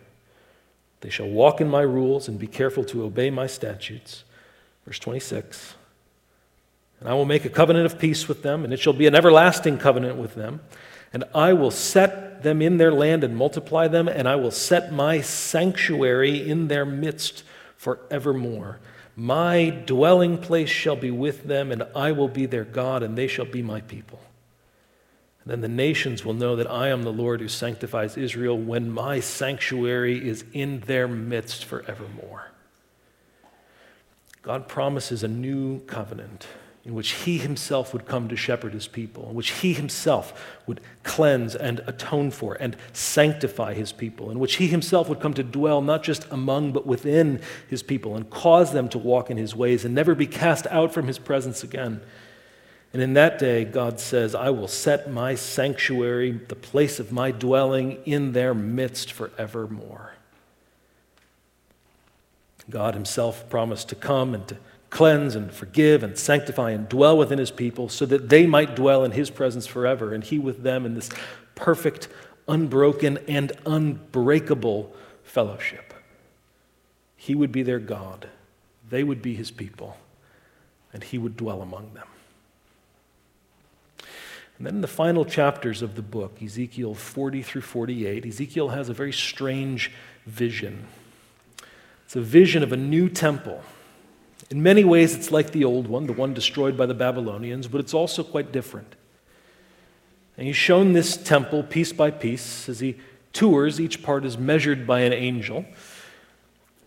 They 1.01 1.09
shall 1.09 1.29
walk 1.29 1.61
in 1.61 1.69
my 1.69 1.81
rules 1.81 2.27
and 2.27 2.37
be 2.37 2.47
careful 2.47 2.83
to 2.85 3.03
obey 3.03 3.29
my 3.29 3.47
statutes. 3.47 4.23
Verse 4.85 4.99
26. 4.99 5.75
And 6.99 7.07
I 7.07 7.13
will 7.13 7.25
make 7.25 7.45
a 7.45 7.49
covenant 7.49 7.85
of 7.85 7.99
peace 7.99 8.27
with 8.27 8.43
them, 8.43 8.63
and 8.63 8.73
it 8.73 8.79
shall 8.79 8.93
be 8.93 9.07
an 9.07 9.15
everlasting 9.15 9.77
covenant 9.77 10.17
with 10.17 10.35
them. 10.35 10.61
And 11.13 11.23
I 11.33 11.53
will 11.53 11.71
set 11.71 12.43
them 12.43 12.61
in 12.61 12.77
their 12.77 12.91
land 12.91 13.23
and 13.23 13.35
multiply 13.35 13.87
them, 13.87 14.07
and 14.07 14.27
I 14.27 14.35
will 14.35 14.51
set 14.51 14.91
my 14.91 15.21
sanctuary 15.21 16.47
in 16.47 16.67
their 16.67 16.85
midst 16.85 17.43
forevermore. 17.77 18.79
My 19.15 19.69
dwelling 19.69 20.37
place 20.37 20.69
shall 20.69 20.95
be 20.95 21.11
with 21.11 21.45
them, 21.45 21.71
and 21.71 21.83
I 21.95 22.11
will 22.11 22.27
be 22.27 22.45
their 22.45 22.65
God, 22.65 23.03
and 23.03 23.17
they 23.17 23.27
shall 23.27 23.45
be 23.45 23.61
my 23.61 23.81
people. 23.81 24.19
Then 25.49 25.61
the 25.61 25.67
nations 25.67 26.23
will 26.23 26.35
know 26.35 26.55
that 26.57 26.69
I 26.69 26.89
am 26.89 27.01
the 27.01 27.11
Lord 27.11 27.41
who 27.41 27.47
sanctifies 27.47 28.17
Israel 28.17 28.55
when 28.55 28.91
my 28.91 29.19
sanctuary 29.19 30.29
is 30.29 30.45
in 30.53 30.81
their 30.81 31.07
midst 31.07 31.65
forevermore. 31.65 32.51
God 34.43 34.67
promises 34.67 35.23
a 35.23 35.27
new 35.27 35.79
covenant 35.79 36.45
in 36.85 36.93
which 36.93 37.13
he 37.23 37.39
himself 37.39 37.93
would 37.93 38.05
come 38.05 38.29
to 38.29 38.35
shepherd 38.35 38.73
his 38.73 38.87
people, 38.87 39.27
in 39.29 39.33
which 39.33 39.49
he 39.61 39.73
himself 39.73 40.59
would 40.67 40.81
cleanse 41.01 41.55
and 41.55 41.79
atone 41.87 42.29
for 42.29 42.53
and 42.61 42.77
sanctify 42.93 43.73
his 43.73 43.91
people, 43.91 44.29
in 44.29 44.37
which 44.37 44.57
he 44.57 44.67
himself 44.67 45.09
would 45.09 45.19
come 45.19 45.33
to 45.33 45.41
dwell 45.41 45.81
not 45.81 46.03
just 46.03 46.27
among 46.29 46.73
but 46.73 46.85
within 46.85 47.41
his 47.67 47.81
people 47.81 48.15
and 48.15 48.29
cause 48.29 48.71
them 48.71 48.87
to 48.87 48.99
walk 48.99 49.31
in 49.31 49.37
his 49.37 49.55
ways 49.55 49.83
and 49.83 49.95
never 49.95 50.13
be 50.13 50.27
cast 50.27 50.67
out 50.67 50.93
from 50.93 51.07
his 51.07 51.17
presence 51.17 51.63
again. 51.63 52.01
And 52.91 53.01
in 53.01 53.13
that 53.13 53.37
day, 53.37 53.65
God 53.65 53.99
says, 53.99 54.33
I 54.33 54.49
will 54.49 54.67
set 54.67 55.11
my 55.11 55.35
sanctuary, 55.35 56.31
the 56.31 56.55
place 56.55 56.99
of 56.99 57.11
my 57.11 57.31
dwelling, 57.31 57.99
in 58.05 58.31
their 58.31 58.53
midst 58.53 59.11
forevermore. 59.11 60.13
God 62.69 62.93
himself 62.95 63.49
promised 63.49 63.89
to 63.89 63.95
come 63.95 64.33
and 64.33 64.47
to 64.47 64.57
cleanse 64.89 65.35
and 65.35 65.51
forgive 65.51 66.01
and 66.03 66.17
sanctify 66.17 66.71
and 66.71 66.89
dwell 66.89 67.17
within 67.17 67.37
his 67.37 67.51
people 67.51 67.89
so 67.89 68.05
that 68.07 68.29
they 68.29 68.47
might 68.47 68.75
dwell 68.75 69.03
in 69.03 69.11
his 69.11 69.29
presence 69.29 69.67
forever 69.67 70.13
and 70.13 70.23
he 70.23 70.39
with 70.39 70.63
them 70.63 70.85
in 70.85 70.95
this 70.95 71.09
perfect, 71.53 72.07
unbroken, 72.47 73.19
and 73.27 73.51
unbreakable 73.65 74.91
fellowship. 75.23 75.93
He 77.15 77.35
would 77.35 77.51
be 77.51 77.63
their 77.63 77.79
God, 77.79 78.29
they 78.89 79.03
would 79.03 79.21
be 79.21 79.35
his 79.35 79.51
people, 79.51 79.97
and 80.91 81.03
he 81.03 81.19
would 81.19 81.37
dwell 81.37 81.61
among 81.61 81.93
them. 81.93 82.07
And 84.59 84.67
then 84.67 84.75
in 84.75 84.81
the 84.81 84.87
final 84.87 85.25
chapters 85.25 85.81
of 85.81 85.95
the 85.95 86.03
book, 86.03 86.43
Ezekiel 86.43 86.93
40 86.93 87.41
through 87.41 87.61
48, 87.61 88.25
Ezekiel 88.25 88.69
has 88.69 88.89
a 88.89 88.93
very 88.93 89.13
strange 89.13 89.91
vision. 90.27 90.85
It's 92.05 92.15
a 92.15 92.21
vision 92.21 92.61
of 92.61 92.71
a 92.71 92.77
new 92.77 93.09
temple 93.09 93.63
in 94.49 94.63
many 94.63 94.83
ways, 94.83 95.15
it's 95.15 95.31
like 95.31 95.51
the 95.51 95.63
old 95.63 95.87
one, 95.87 96.07
the 96.07 96.13
one 96.13 96.33
destroyed 96.33 96.75
by 96.75 96.87
the 96.87 96.93
Babylonians, 96.93 97.67
but 97.67 97.79
it's 97.79 97.93
also 97.93 98.23
quite 98.23 98.51
different. 98.51 98.95
And 100.37 100.47
he's 100.47 100.55
shown 100.55 100.93
this 100.93 101.17
temple 101.17 101.63
piece 101.63 101.93
by 101.93 102.09
piece. 102.11 102.67
As 102.67 102.79
he 102.79 102.97
tours, 103.31 103.79
each 103.79 104.01
part 104.01 104.25
is 104.25 104.37
measured 104.37 104.87
by 104.87 105.01
an 105.01 105.13
angel. 105.13 105.65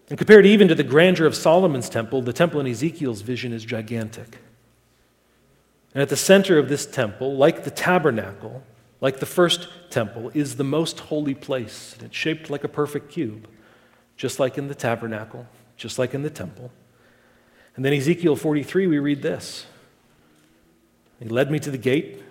And 0.08 0.18
compared 0.18 0.44
even 0.44 0.68
to 0.68 0.74
the 0.74 0.82
grandeur 0.82 1.26
of 1.26 1.36
Solomon's 1.36 1.88
temple, 1.88 2.22
the 2.22 2.32
temple 2.32 2.60
in 2.60 2.66
Ezekiel's 2.66 3.20
vision 3.20 3.52
is 3.52 3.64
gigantic. 3.64 4.38
And 5.94 6.02
at 6.02 6.08
the 6.08 6.16
center 6.16 6.58
of 6.58 6.68
this 6.68 6.86
temple, 6.86 7.36
like 7.36 7.64
the 7.64 7.70
tabernacle, 7.70 8.62
like 9.00 9.20
the 9.20 9.26
first 9.26 9.68
temple, 9.90 10.30
is 10.32 10.56
the 10.56 10.64
most 10.64 11.00
holy 11.00 11.34
place. 11.34 11.94
And 11.94 12.04
It's 12.04 12.16
shaped 12.16 12.48
like 12.48 12.64
a 12.64 12.68
perfect 12.68 13.10
cube, 13.10 13.46
just 14.16 14.40
like 14.40 14.56
in 14.56 14.68
the 14.68 14.74
tabernacle, 14.74 15.46
just 15.76 15.98
like 15.98 16.14
in 16.14 16.22
the 16.22 16.30
temple. 16.30 16.70
And 17.76 17.84
then 17.84 17.92
Ezekiel 17.92 18.36
43, 18.36 18.86
we 18.86 18.98
read 18.98 19.22
this 19.22 19.66
He 21.18 21.28
led 21.28 21.50
me 21.50 21.58
to 21.58 21.70
the 21.70 21.78
gate, 21.78 22.22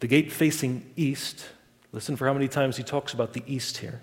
the 0.00 0.06
gate 0.06 0.32
facing 0.32 0.90
east. 0.96 1.46
Listen 1.92 2.16
for 2.16 2.26
how 2.26 2.32
many 2.32 2.48
times 2.48 2.76
he 2.78 2.82
talks 2.82 3.12
about 3.12 3.34
the 3.34 3.42
east 3.46 3.78
here. 3.78 4.00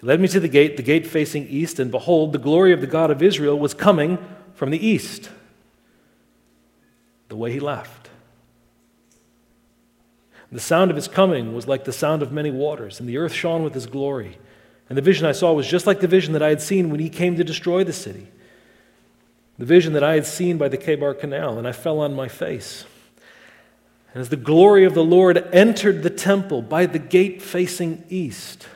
He 0.00 0.06
led 0.06 0.20
me 0.20 0.28
to 0.28 0.40
the 0.40 0.48
gate, 0.48 0.76
the 0.76 0.82
gate 0.82 1.06
facing 1.06 1.48
east, 1.48 1.78
and 1.78 1.90
behold, 1.90 2.32
the 2.32 2.38
glory 2.38 2.72
of 2.72 2.80
the 2.80 2.88
God 2.88 3.10
of 3.10 3.22
Israel 3.22 3.58
was 3.58 3.72
coming 3.72 4.18
from 4.54 4.70
the 4.70 4.84
east, 4.84 5.30
the 7.32 7.36
way 7.36 7.50
he 7.50 7.58
left. 7.58 8.10
The 10.52 10.60
sound 10.60 10.90
of 10.90 10.96
his 10.96 11.08
coming 11.08 11.54
was 11.54 11.66
like 11.66 11.84
the 11.84 11.92
sound 11.92 12.22
of 12.22 12.30
many 12.30 12.50
waters, 12.50 13.00
and 13.00 13.08
the 13.08 13.16
earth 13.16 13.32
shone 13.32 13.64
with 13.64 13.72
his 13.72 13.86
glory. 13.86 14.36
And 14.88 14.98
the 14.98 15.02
vision 15.02 15.24
I 15.24 15.32
saw 15.32 15.54
was 15.54 15.66
just 15.66 15.86
like 15.86 16.00
the 16.00 16.06
vision 16.06 16.34
that 16.34 16.42
I 16.42 16.50
had 16.50 16.60
seen 16.60 16.90
when 16.90 17.00
he 17.00 17.08
came 17.08 17.36
to 17.36 17.44
destroy 17.44 17.84
the 17.84 17.92
city 17.92 18.28
the 19.58 19.66
vision 19.66 19.92
that 19.92 20.02
I 20.02 20.14
had 20.14 20.26
seen 20.26 20.58
by 20.58 20.68
the 20.68 20.76
Chebar 20.76 21.14
Canal, 21.14 21.58
and 21.58 21.68
I 21.68 21.72
fell 21.72 22.00
on 22.00 22.14
my 22.14 22.26
face. 22.26 22.84
And 24.12 24.20
as 24.20 24.28
the 24.28 24.36
glory 24.36 24.84
of 24.84 24.94
the 24.94 25.04
Lord 25.04 25.38
entered 25.52 26.02
the 26.02 26.10
temple 26.10 26.62
by 26.62 26.86
the 26.86 26.98
gate 26.98 27.40
facing 27.40 28.04
east, 28.08 28.66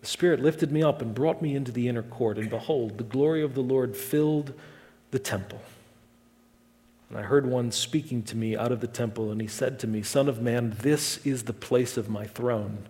the 0.00 0.06
Spirit 0.06 0.40
lifted 0.40 0.70
me 0.70 0.82
up 0.82 1.02
and 1.02 1.14
brought 1.14 1.42
me 1.42 1.56
into 1.56 1.72
the 1.72 1.88
inner 1.88 2.04
court, 2.04 2.38
and 2.38 2.48
behold, 2.48 2.98
the 2.98 3.04
glory 3.04 3.42
of 3.42 3.54
the 3.54 3.62
Lord 3.62 3.96
filled 3.96 4.54
the 5.10 5.18
temple. 5.18 5.60
And 7.08 7.18
I 7.18 7.22
heard 7.22 7.46
one 7.46 7.72
speaking 7.72 8.22
to 8.24 8.36
me 8.36 8.56
out 8.56 8.72
of 8.72 8.80
the 8.80 8.86
temple, 8.86 9.30
and 9.30 9.40
he 9.40 9.46
said 9.46 9.78
to 9.80 9.86
me, 9.86 10.02
Son 10.02 10.28
of 10.28 10.42
man, 10.42 10.76
this 10.80 11.24
is 11.26 11.44
the 11.44 11.52
place 11.52 11.96
of 11.96 12.08
my 12.08 12.26
throne 12.26 12.86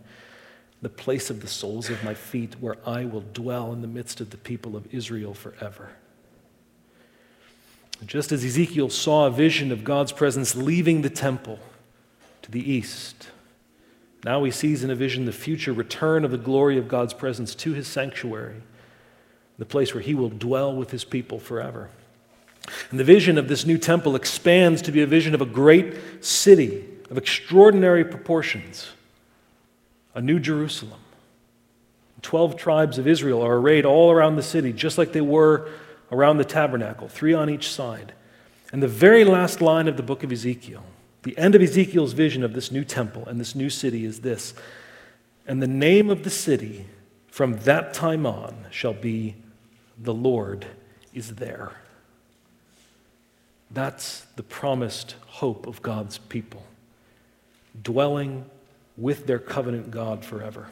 the 0.81 0.89
place 0.89 1.29
of 1.31 1.41
the 1.41 1.49
soles 1.49 1.91
of 1.91 2.05
my 2.05 2.15
feet, 2.15 2.55
where 2.61 2.77
I 2.87 3.05
will 3.05 3.25
dwell 3.33 3.73
in 3.73 3.81
the 3.81 3.89
midst 3.89 4.21
of 4.21 4.31
the 4.31 4.37
people 4.37 4.77
of 4.77 4.93
Israel 4.95 5.35
forever. 5.35 5.91
Just 8.07 8.31
as 8.31 8.45
Ezekiel 8.45 8.91
saw 8.91 9.27
a 9.27 9.31
vision 9.31 9.73
of 9.73 9.83
God's 9.83 10.13
presence 10.13 10.55
leaving 10.55 11.03
the 11.03 11.11
temple 11.11 11.59
to 12.43 12.51
the 12.51 12.71
east, 12.71 13.31
now 14.25 14.45
he 14.45 14.53
sees 14.53 14.85
in 14.85 14.91
a 14.91 14.95
vision 14.95 15.25
the 15.25 15.33
future 15.33 15.73
return 15.73 16.25
of 16.25 16.31
the 16.31 16.39
glory 16.39 16.79
of 16.79 16.87
God's 16.87 17.13
presence 17.13 17.57
to 17.57 17.73
his 17.73 17.89
sanctuary, 17.89 18.63
the 19.59 19.65
place 19.65 19.95
where 19.95 20.03
he 20.03 20.15
will 20.15 20.29
dwell 20.29 20.73
with 20.75 20.93
his 20.93 21.05
people 21.05 21.41
forever. 21.41 21.91
And 22.91 22.99
the 22.99 23.05
vision 23.05 23.39
of 23.39 23.49
this 23.49 23.65
new 23.67 23.79
temple 23.79 24.17
expands 24.17 24.83
to 24.83 24.93
be 24.93 25.03
a 25.03 25.07
vision 25.07 25.35
of 25.35 25.41
a 25.41 25.47
great 25.47 26.25
city 26.25 26.85
of 27.11 27.19
extraordinary 27.19 28.05
proportions 28.05 28.89
a 30.15 30.21
new 30.21 30.41
Jerusalem. 30.41 30.99
Twelve 32.23 32.57
tribes 32.57 32.99
of 32.99 33.07
Israel 33.07 33.41
are 33.41 33.57
arrayed 33.57 33.85
all 33.85 34.11
around 34.11 34.35
the 34.35 34.43
city, 34.43 34.73
just 34.73 34.99
like 34.99 35.13
they 35.13 35.21
were 35.21 35.71
around 36.11 36.39
the 36.39 36.45
tabernacle, 36.45 37.09
three 37.09 37.33
on 37.33 37.49
each 37.49 37.71
side. 37.71 38.15
And 38.73 38.83
the 38.83 38.89
very 38.89 39.25
last 39.25 39.61
line 39.61 39.87
of 39.87 39.97
the 39.97 40.03
book 40.03 40.25
of 40.25 40.33
Ezekiel, 40.33 40.83
the 41.23 41.39
end 41.39 41.55
of 41.55 41.63
Ezekiel's 41.63 42.15
vision 42.15 42.43
of 42.43 42.53
this 42.53 42.73
new 42.73 42.85
temple 42.85 43.27
and 43.27 43.39
this 43.39 43.55
new 43.55 43.71
city 43.71 44.05
is 44.05 44.21
this 44.21 44.55
And 45.47 45.63
the 45.63 45.69
name 45.69 46.11
of 46.11 46.25
the 46.25 46.31
city 46.31 46.87
from 47.29 47.59
that 47.61 47.95
time 47.95 48.27
on 48.27 48.67
shall 48.71 48.95
be 48.95 49.37
The 49.97 50.15
Lord 50.15 50.67
is 51.15 51.37
there. 51.37 51.73
That's 53.71 54.23
the 54.37 54.43
promised 54.43 55.17
hope 55.27 55.67
of 55.67 55.83
God's 55.83 56.19
people, 56.19 56.65
dwelling 57.81 58.47
with 58.97 59.27
their 59.27 59.39
covenant 59.39 59.91
God 59.91 60.25
forever. 60.25 60.69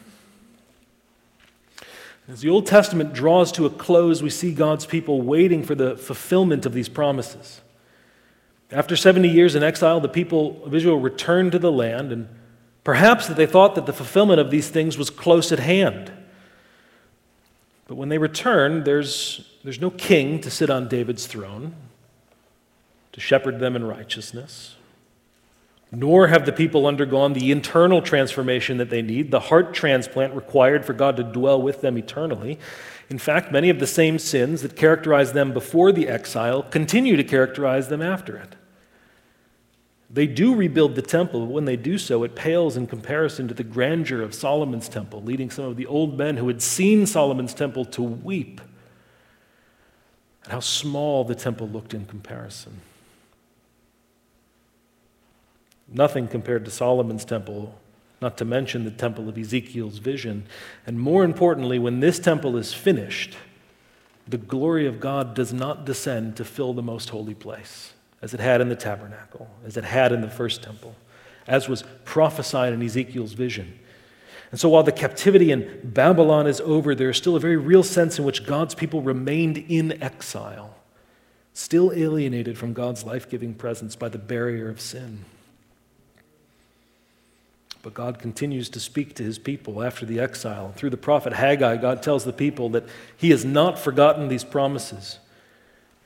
As 2.28 2.40
the 2.40 2.48
Old 2.48 2.66
Testament 2.66 3.12
draws 3.12 3.52
to 3.52 3.66
a 3.66 3.70
close, 3.70 4.22
we 4.22 4.30
see 4.30 4.52
God's 4.52 4.87
people 4.87 5.22
waiting 5.22 5.62
for 5.62 5.76
the 5.76 5.96
fulfillment 5.96 6.66
of 6.66 6.72
these 6.72 6.88
promises. 6.88 7.61
After 8.72 8.96
70 8.96 9.28
years 9.28 9.54
in 9.54 9.62
exile, 9.62 10.00
the 10.00 10.09
people 10.09 10.61
of 10.64 10.74
Israel 10.74 10.98
returned 10.98 11.52
to 11.52 11.59
the 11.61 11.70
land, 11.70 12.11
and 12.11 12.28
perhaps 12.82 13.28
that 13.28 13.37
they 13.37 13.46
thought 13.46 13.76
that 13.76 13.87
the 13.87 13.92
fulfillment 13.92 14.40
of 14.40 14.50
these 14.50 14.68
things 14.68 14.98
was 14.98 15.09
close 15.09 15.52
at 15.52 15.61
hand. 15.61 16.11
But 17.87 17.94
when 17.94 18.09
they 18.09 18.18
return, 18.18 18.82
there's, 18.82 19.48
there's 19.62 19.80
no 19.80 19.90
king 19.90 20.40
to 20.40 20.50
sit 20.50 20.68
on 20.68 20.88
David's 20.88 21.28
throne 21.28 21.76
to 23.16 23.20
shepherd 23.22 23.61
them 23.61 23.74
in 23.74 23.83
righteousness. 23.83 24.76
Nor 25.90 26.26
have 26.26 26.44
the 26.44 26.52
people 26.52 26.87
undergone 26.87 27.33
the 27.33 27.50
internal 27.50 28.02
transformation 28.02 28.76
that 28.76 28.90
they 28.90 29.00
need, 29.00 29.31
the 29.31 29.40
heart 29.40 29.72
transplant 29.72 30.35
required 30.35 30.85
for 30.85 30.92
God 30.92 31.16
to 31.16 31.22
dwell 31.22 31.61
with 31.61 31.81
them 31.81 31.96
eternally. 31.96 32.59
In 33.09 33.16
fact, 33.16 33.50
many 33.50 33.70
of 33.70 33.79
the 33.79 33.87
same 33.87 34.18
sins 34.18 34.61
that 34.61 34.76
characterized 34.76 35.33
them 35.33 35.55
before 35.55 35.92
the 35.92 36.09
exile 36.09 36.62
continue 36.62 37.16
to 37.16 37.24
characterize 37.24 37.88
them 37.88 38.02
after 38.02 38.37
it. 38.37 38.55
They 40.11 40.26
do 40.26 40.55
rebuild 40.55 40.94
the 40.94 41.00
temple, 41.00 41.46
but 41.46 41.52
when 41.52 41.64
they 41.64 41.76
do 41.76 41.96
so, 41.96 42.22
it 42.22 42.37
pales 42.37 42.76
in 42.76 42.87
comparison 42.87 43.48
to 43.48 43.55
the 43.55 43.64
grandeur 43.64 44.20
of 44.20 44.35
Solomon's 44.35 44.90
temple, 44.90 45.22
leading 45.22 45.50
some 45.50 45.64
of 45.64 45.76
the 45.76 45.87
old 45.87 46.18
men 46.18 46.36
who 46.36 46.49
had 46.49 46.61
seen 46.61 47.07
Solomon's 47.07 47.55
temple 47.55 47.86
to 47.86 48.03
weep 48.03 48.61
at 50.45 50.53
how 50.53 50.61
small 50.61 51.24
the 51.24 51.34
temple 51.34 51.66
looked 51.66 51.95
in 51.95 52.05
comparison. 52.05 52.82
Nothing 55.89 56.28
compared 56.28 56.64
to 56.64 56.70
Solomon's 56.70 57.24
temple, 57.24 57.78
not 58.20 58.37
to 58.39 58.45
mention 58.45 58.84
the 58.84 58.91
temple 58.91 59.28
of 59.28 59.39
Ezekiel's 59.39 59.99
vision. 59.99 60.47
And 60.87 60.99
more 60.99 61.24
importantly, 61.24 61.78
when 61.78 62.01
this 62.01 62.18
temple 62.18 62.57
is 62.57 62.74
finished, 62.74 63.37
the 64.26 64.39
glory 64.39 64.87
of 64.87 64.99
God 64.99 65.34
does 65.34 65.53
not 65.53 65.84
descend 65.84 66.37
to 66.37 66.45
fill 66.45 66.72
the 66.72 66.82
most 66.82 67.11
holy 67.11 67.34
place, 67.34 67.93
as 68.20 68.34
it 68.34 68.41
had 68.41 68.61
in 68.61 68.68
the 68.68 68.76
tabernacle, 68.76 69.49
as 69.64 69.76
it 69.76 69.84
had 69.84 70.11
in 70.11 70.20
the 70.20 70.30
first 70.30 70.62
temple, 70.62 70.97
as 71.47 71.68
was 71.68 71.84
prophesied 72.05 72.72
in 72.72 72.82
Ezekiel's 72.82 73.34
vision. 73.34 73.78
And 74.51 74.59
so 74.59 74.68
while 74.68 74.82
the 74.82 74.93
captivity 74.93 75.53
in 75.53 75.80
Babylon 75.84 76.47
is 76.47 76.61
over, 76.61 76.95
there 76.95 77.11
is 77.11 77.16
still 77.16 77.37
a 77.37 77.41
very 77.41 77.57
real 77.57 77.82
sense 77.82 78.18
in 78.18 78.24
which 78.24 78.47
God's 78.47 78.74
people 78.74 79.03
remained 79.03 79.59
in 79.59 80.03
exile, 80.03 80.76
still 81.53 81.93
alienated 81.93 82.59
from 82.59 82.72
God's 82.72 83.05
life 83.05 83.28
giving 83.28 83.55
presence 83.55 83.95
by 83.95 84.09
the 84.09 84.18
barrier 84.18 84.68
of 84.68 84.80
sin. 84.80 85.24
But 87.87 87.95
God 87.95 88.18
continues 88.18 88.68
to 88.70 88.80
speak 88.80 89.14
to 89.14 89.22
his 89.22 89.39
people 89.39 89.80
after 89.80 90.05
the 90.05 90.18
exile. 90.18 90.72
Through 90.74 90.91
the 90.91 90.97
prophet 90.97 91.32
Haggai, 91.32 91.76
God 91.76 92.03
tells 92.03 92.24
the 92.24 92.32
people 92.32 92.68
that 92.70 92.82
he 93.16 93.30
has 93.30 93.45
not 93.45 93.78
forgotten 93.78 94.26
these 94.26 94.43
promises. 94.43 95.20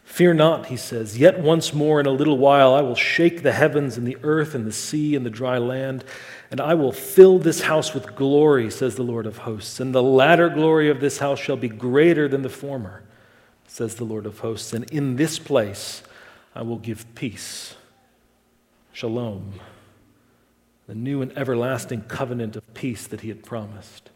Fear 0.04 0.34
not, 0.34 0.66
he 0.66 0.76
says, 0.76 1.16
yet 1.16 1.40
once 1.40 1.72
more 1.72 1.98
in 1.98 2.04
a 2.04 2.10
little 2.10 2.36
while 2.36 2.74
I 2.74 2.82
will 2.82 2.96
shake 2.96 3.42
the 3.42 3.52
heavens 3.52 3.96
and 3.96 4.06
the 4.06 4.18
earth 4.22 4.54
and 4.54 4.66
the 4.66 4.72
sea 4.72 5.16
and 5.16 5.24
the 5.24 5.30
dry 5.30 5.56
land, 5.56 6.04
and 6.50 6.60
I 6.60 6.74
will 6.74 6.92
fill 6.92 7.38
this 7.38 7.62
house 7.62 7.94
with 7.94 8.14
glory, 8.14 8.70
says 8.70 8.96
the 8.96 9.02
Lord 9.02 9.24
of 9.24 9.38
hosts. 9.38 9.80
And 9.80 9.94
the 9.94 10.02
latter 10.02 10.50
glory 10.50 10.90
of 10.90 11.00
this 11.00 11.20
house 11.20 11.38
shall 11.38 11.56
be 11.56 11.70
greater 11.70 12.28
than 12.28 12.42
the 12.42 12.50
former, 12.50 13.04
says 13.66 13.94
the 13.94 14.04
Lord 14.04 14.26
of 14.26 14.40
hosts. 14.40 14.74
And 14.74 14.84
in 14.90 15.16
this 15.16 15.38
place 15.38 16.02
I 16.54 16.60
will 16.60 16.76
give 16.76 17.06
peace. 17.14 17.74
Shalom, 18.92 19.54
the 20.90 20.96
new 20.96 21.22
and 21.22 21.30
everlasting 21.38 22.02
covenant 22.02 22.56
of 22.56 22.74
peace 22.74 23.06
that 23.06 23.20
he 23.20 23.28
had 23.28 23.44
promised. 23.44 24.10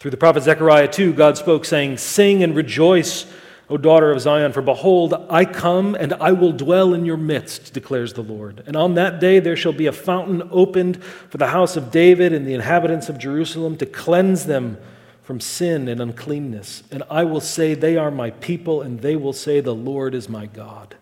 Through 0.00 0.10
the 0.10 0.16
prophet 0.16 0.42
Zechariah, 0.42 0.88
too, 0.88 1.12
God 1.12 1.38
spoke, 1.38 1.64
saying, 1.64 1.98
Sing 1.98 2.42
and 2.42 2.56
rejoice 2.56 3.26
O 3.70 3.76
daughter 3.76 4.10
of 4.10 4.20
Zion, 4.20 4.52
for 4.52 4.60
behold, 4.60 5.14
I 5.30 5.44
come 5.44 5.94
and 5.94 6.14
I 6.14 6.32
will 6.32 6.50
dwell 6.50 6.94
in 6.94 7.04
your 7.04 7.16
midst, 7.16 7.72
declares 7.72 8.12
the 8.12 8.22
Lord. 8.22 8.64
And 8.66 8.74
on 8.74 8.94
that 8.94 9.20
day 9.20 9.38
there 9.38 9.56
shall 9.56 9.72
be 9.72 9.86
a 9.86 9.92
fountain 9.92 10.48
opened 10.50 11.00
for 11.04 11.38
the 11.38 11.46
house 11.46 11.76
of 11.76 11.92
David 11.92 12.32
and 12.32 12.44
the 12.44 12.54
inhabitants 12.54 13.08
of 13.08 13.16
Jerusalem 13.16 13.76
to 13.76 13.86
cleanse 13.86 14.46
them 14.46 14.78
from 15.22 15.38
sin 15.38 15.86
and 15.86 16.00
uncleanness. 16.00 16.82
And 16.90 17.04
I 17.08 17.22
will 17.22 17.40
say, 17.40 17.74
They 17.74 17.96
are 17.96 18.10
my 18.10 18.30
people, 18.30 18.82
and 18.82 19.00
they 19.00 19.14
will 19.14 19.32
say, 19.32 19.60
The 19.60 19.74
Lord 19.74 20.12
is 20.12 20.28
my 20.28 20.46
God. 20.46 20.96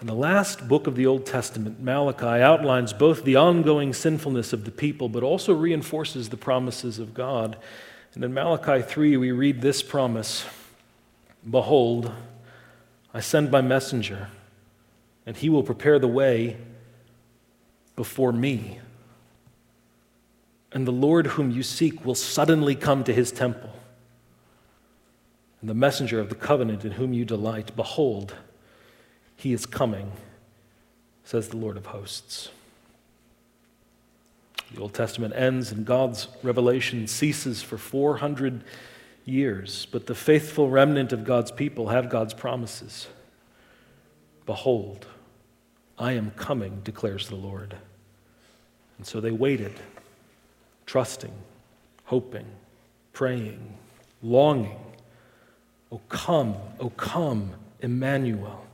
And 0.00 0.08
the 0.08 0.14
last 0.14 0.68
book 0.68 0.86
of 0.86 0.94
the 0.94 1.06
Old 1.06 1.26
Testament, 1.26 1.80
Malachi, 1.80 2.42
outlines 2.42 2.92
both 2.92 3.24
the 3.24 3.34
ongoing 3.34 3.92
sinfulness 3.92 4.52
of 4.52 4.64
the 4.64 4.70
people, 4.70 5.08
but 5.08 5.24
also 5.24 5.52
reinforces 5.52 6.28
the 6.28 6.36
promises 6.36 7.00
of 7.00 7.14
God. 7.14 7.56
And 8.14 8.22
in 8.22 8.32
Malachi 8.32 8.82
3, 8.82 9.16
we 9.16 9.32
read 9.32 9.60
this 9.60 9.82
promise 9.82 10.46
Behold, 11.48 12.12
I 13.12 13.20
send 13.20 13.50
my 13.50 13.60
messenger, 13.60 14.28
and 15.26 15.36
he 15.36 15.48
will 15.48 15.62
prepare 15.64 15.98
the 15.98 16.08
way 16.08 16.58
before 17.96 18.32
me. 18.32 18.78
And 20.70 20.86
the 20.86 20.92
Lord 20.92 21.28
whom 21.28 21.50
you 21.50 21.62
seek 21.62 22.04
will 22.04 22.14
suddenly 22.14 22.76
come 22.76 23.02
to 23.04 23.14
his 23.14 23.32
temple. 23.32 23.70
And 25.60 25.68
the 25.68 25.74
messenger 25.74 26.20
of 26.20 26.28
the 26.28 26.34
covenant 26.36 26.84
in 26.84 26.92
whom 26.92 27.12
you 27.12 27.24
delight, 27.24 27.74
behold, 27.74 28.36
he 29.38 29.52
is 29.52 29.66
coming, 29.66 30.10
says 31.24 31.48
the 31.48 31.56
Lord 31.56 31.76
of 31.76 31.86
hosts. 31.86 32.50
The 34.74 34.80
Old 34.82 34.94
Testament 34.94 35.32
ends 35.34 35.70
and 35.70 35.86
God's 35.86 36.26
revelation 36.42 37.06
ceases 37.06 37.62
for 37.62 37.78
400 37.78 38.64
years, 39.24 39.86
but 39.92 40.06
the 40.06 40.14
faithful 40.14 40.68
remnant 40.68 41.12
of 41.12 41.24
God's 41.24 41.52
people 41.52 41.88
have 41.88 42.10
God's 42.10 42.34
promises. 42.34 43.06
Behold, 44.44 45.06
I 45.96 46.12
am 46.12 46.32
coming, 46.32 46.80
declares 46.82 47.28
the 47.28 47.36
Lord. 47.36 47.76
And 48.96 49.06
so 49.06 49.20
they 49.20 49.30
waited, 49.30 49.72
trusting, 50.84 51.32
hoping, 52.06 52.46
praying, 53.12 53.74
longing. 54.20 54.80
Oh, 55.92 56.00
come, 56.08 56.56
oh, 56.80 56.90
come, 56.90 57.52
Emmanuel, 57.80 58.64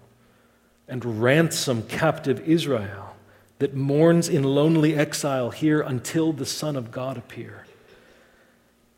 and 0.88 1.22
ransom 1.22 1.82
captive 1.84 2.40
Israel 2.40 3.16
that 3.58 3.74
mourns 3.74 4.28
in 4.28 4.42
lonely 4.42 4.94
exile 4.94 5.50
here 5.50 5.80
until 5.80 6.32
the 6.32 6.46
Son 6.46 6.76
of 6.76 6.90
God 6.90 7.16
appear 7.16 7.64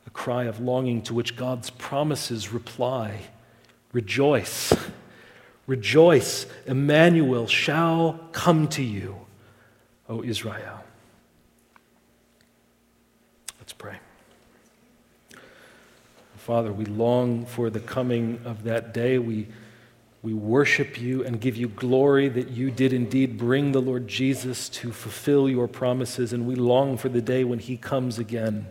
A 0.06 0.10
cry 0.10 0.44
of 0.44 0.60
longing 0.60 1.02
to 1.02 1.14
which 1.14 1.36
God's 1.36 1.70
promises 1.70 2.52
reply 2.52 3.20
Rejoice, 3.92 4.74
rejoice, 5.66 6.44
Emmanuel 6.66 7.46
shall 7.46 8.20
come 8.32 8.68
to 8.68 8.82
you, 8.82 9.16
O 10.06 10.22
Israel. 10.22 10.84
Let's 13.58 13.72
pray. 13.72 13.96
Father, 16.36 16.72
we 16.72 16.84
long 16.84 17.46
for 17.46 17.70
the 17.70 17.80
coming 17.80 18.38
of 18.44 18.64
that 18.64 18.92
day. 18.92 19.18
We, 19.18 19.48
we 20.26 20.34
worship 20.34 21.00
you 21.00 21.24
and 21.24 21.40
give 21.40 21.56
you 21.56 21.68
glory 21.68 22.28
that 22.28 22.48
you 22.48 22.68
did 22.68 22.92
indeed 22.92 23.38
bring 23.38 23.70
the 23.70 23.80
Lord 23.80 24.08
Jesus 24.08 24.68
to 24.70 24.90
fulfill 24.90 25.48
your 25.48 25.68
promises, 25.68 26.32
and 26.32 26.48
we 26.48 26.56
long 26.56 26.96
for 26.96 27.08
the 27.08 27.22
day 27.22 27.44
when 27.44 27.60
he 27.60 27.76
comes 27.76 28.18
again 28.18 28.66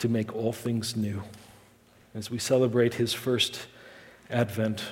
to 0.00 0.08
make 0.08 0.34
all 0.34 0.52
things 0.52 0.96
new. 0.96 1.22
As 2.16 2.32
we 2.32 2.38
celebrate 2.38 2.94
his 2.94 3.14
first 3.14 3.68
advent, 4.28 4.82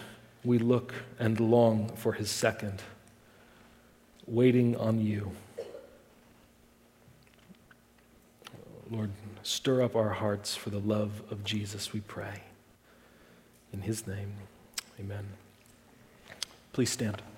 we 0.44 0.58
look 0.58 0.94
and 1.18 1.40
long 1.40 1.88
for 1.96 2.12
his 2.12 2.30
second, 2.30 2.80
waiting 4.28 4.76
on 4.76 5.00
you. 5.00 5.32
Lord, 8.88 9.10
stir 9.42 9.82
up 9.82 9.96
our 9.96 10.10
hearts 10.10 10.54
for 10.54 10.70
the 10.70 10.78
love 10.78 11.20
of 11.32 11.42
Jesus, 11.42 11.92
we 11.92 11.98
pray. 11.98 12.44
In 13.72 13.80
his 13.80 14.06
name, 14.06 14.34
amen. 15.00 15.26
Please 16.74 16.90
stand. 16.90 17.33